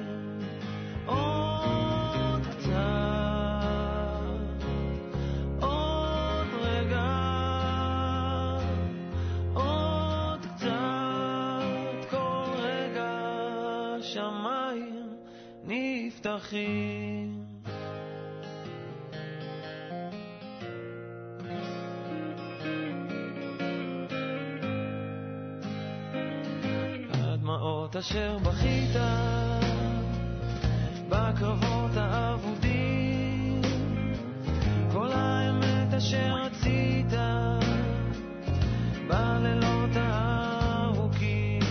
הדמעות 27.93 27.95
אשר 27.95 28.37
בכית 28.37 28.95
בקרבות 31.09 31.91
האבודים. 31.95 33.61
כל 34.91 35.11
האמת 35.11 35.93
אשר 35.93 36.35
רצית 36.35 37.13
בלילות 39.07 39.89
הארוכים. 39.95 41.61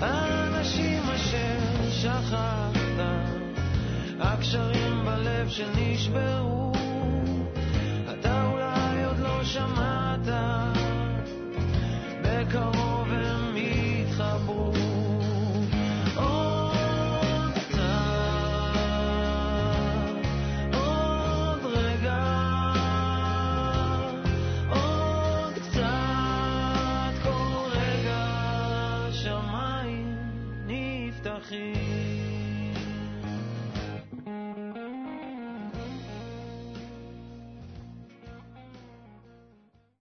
האנשים 0.00 1.02
אשר 1.02 1.90
שכחת 1.90 2.76
הקשרים 4.20 5.04
בלב 5.04 5.48
שנשברו 5.48 6.72
אתה 8.10 8.44
אולי 8.46 9.04
עוד 9.04 9.18
לא 9.18 9.44
שמעת 9.44 10.28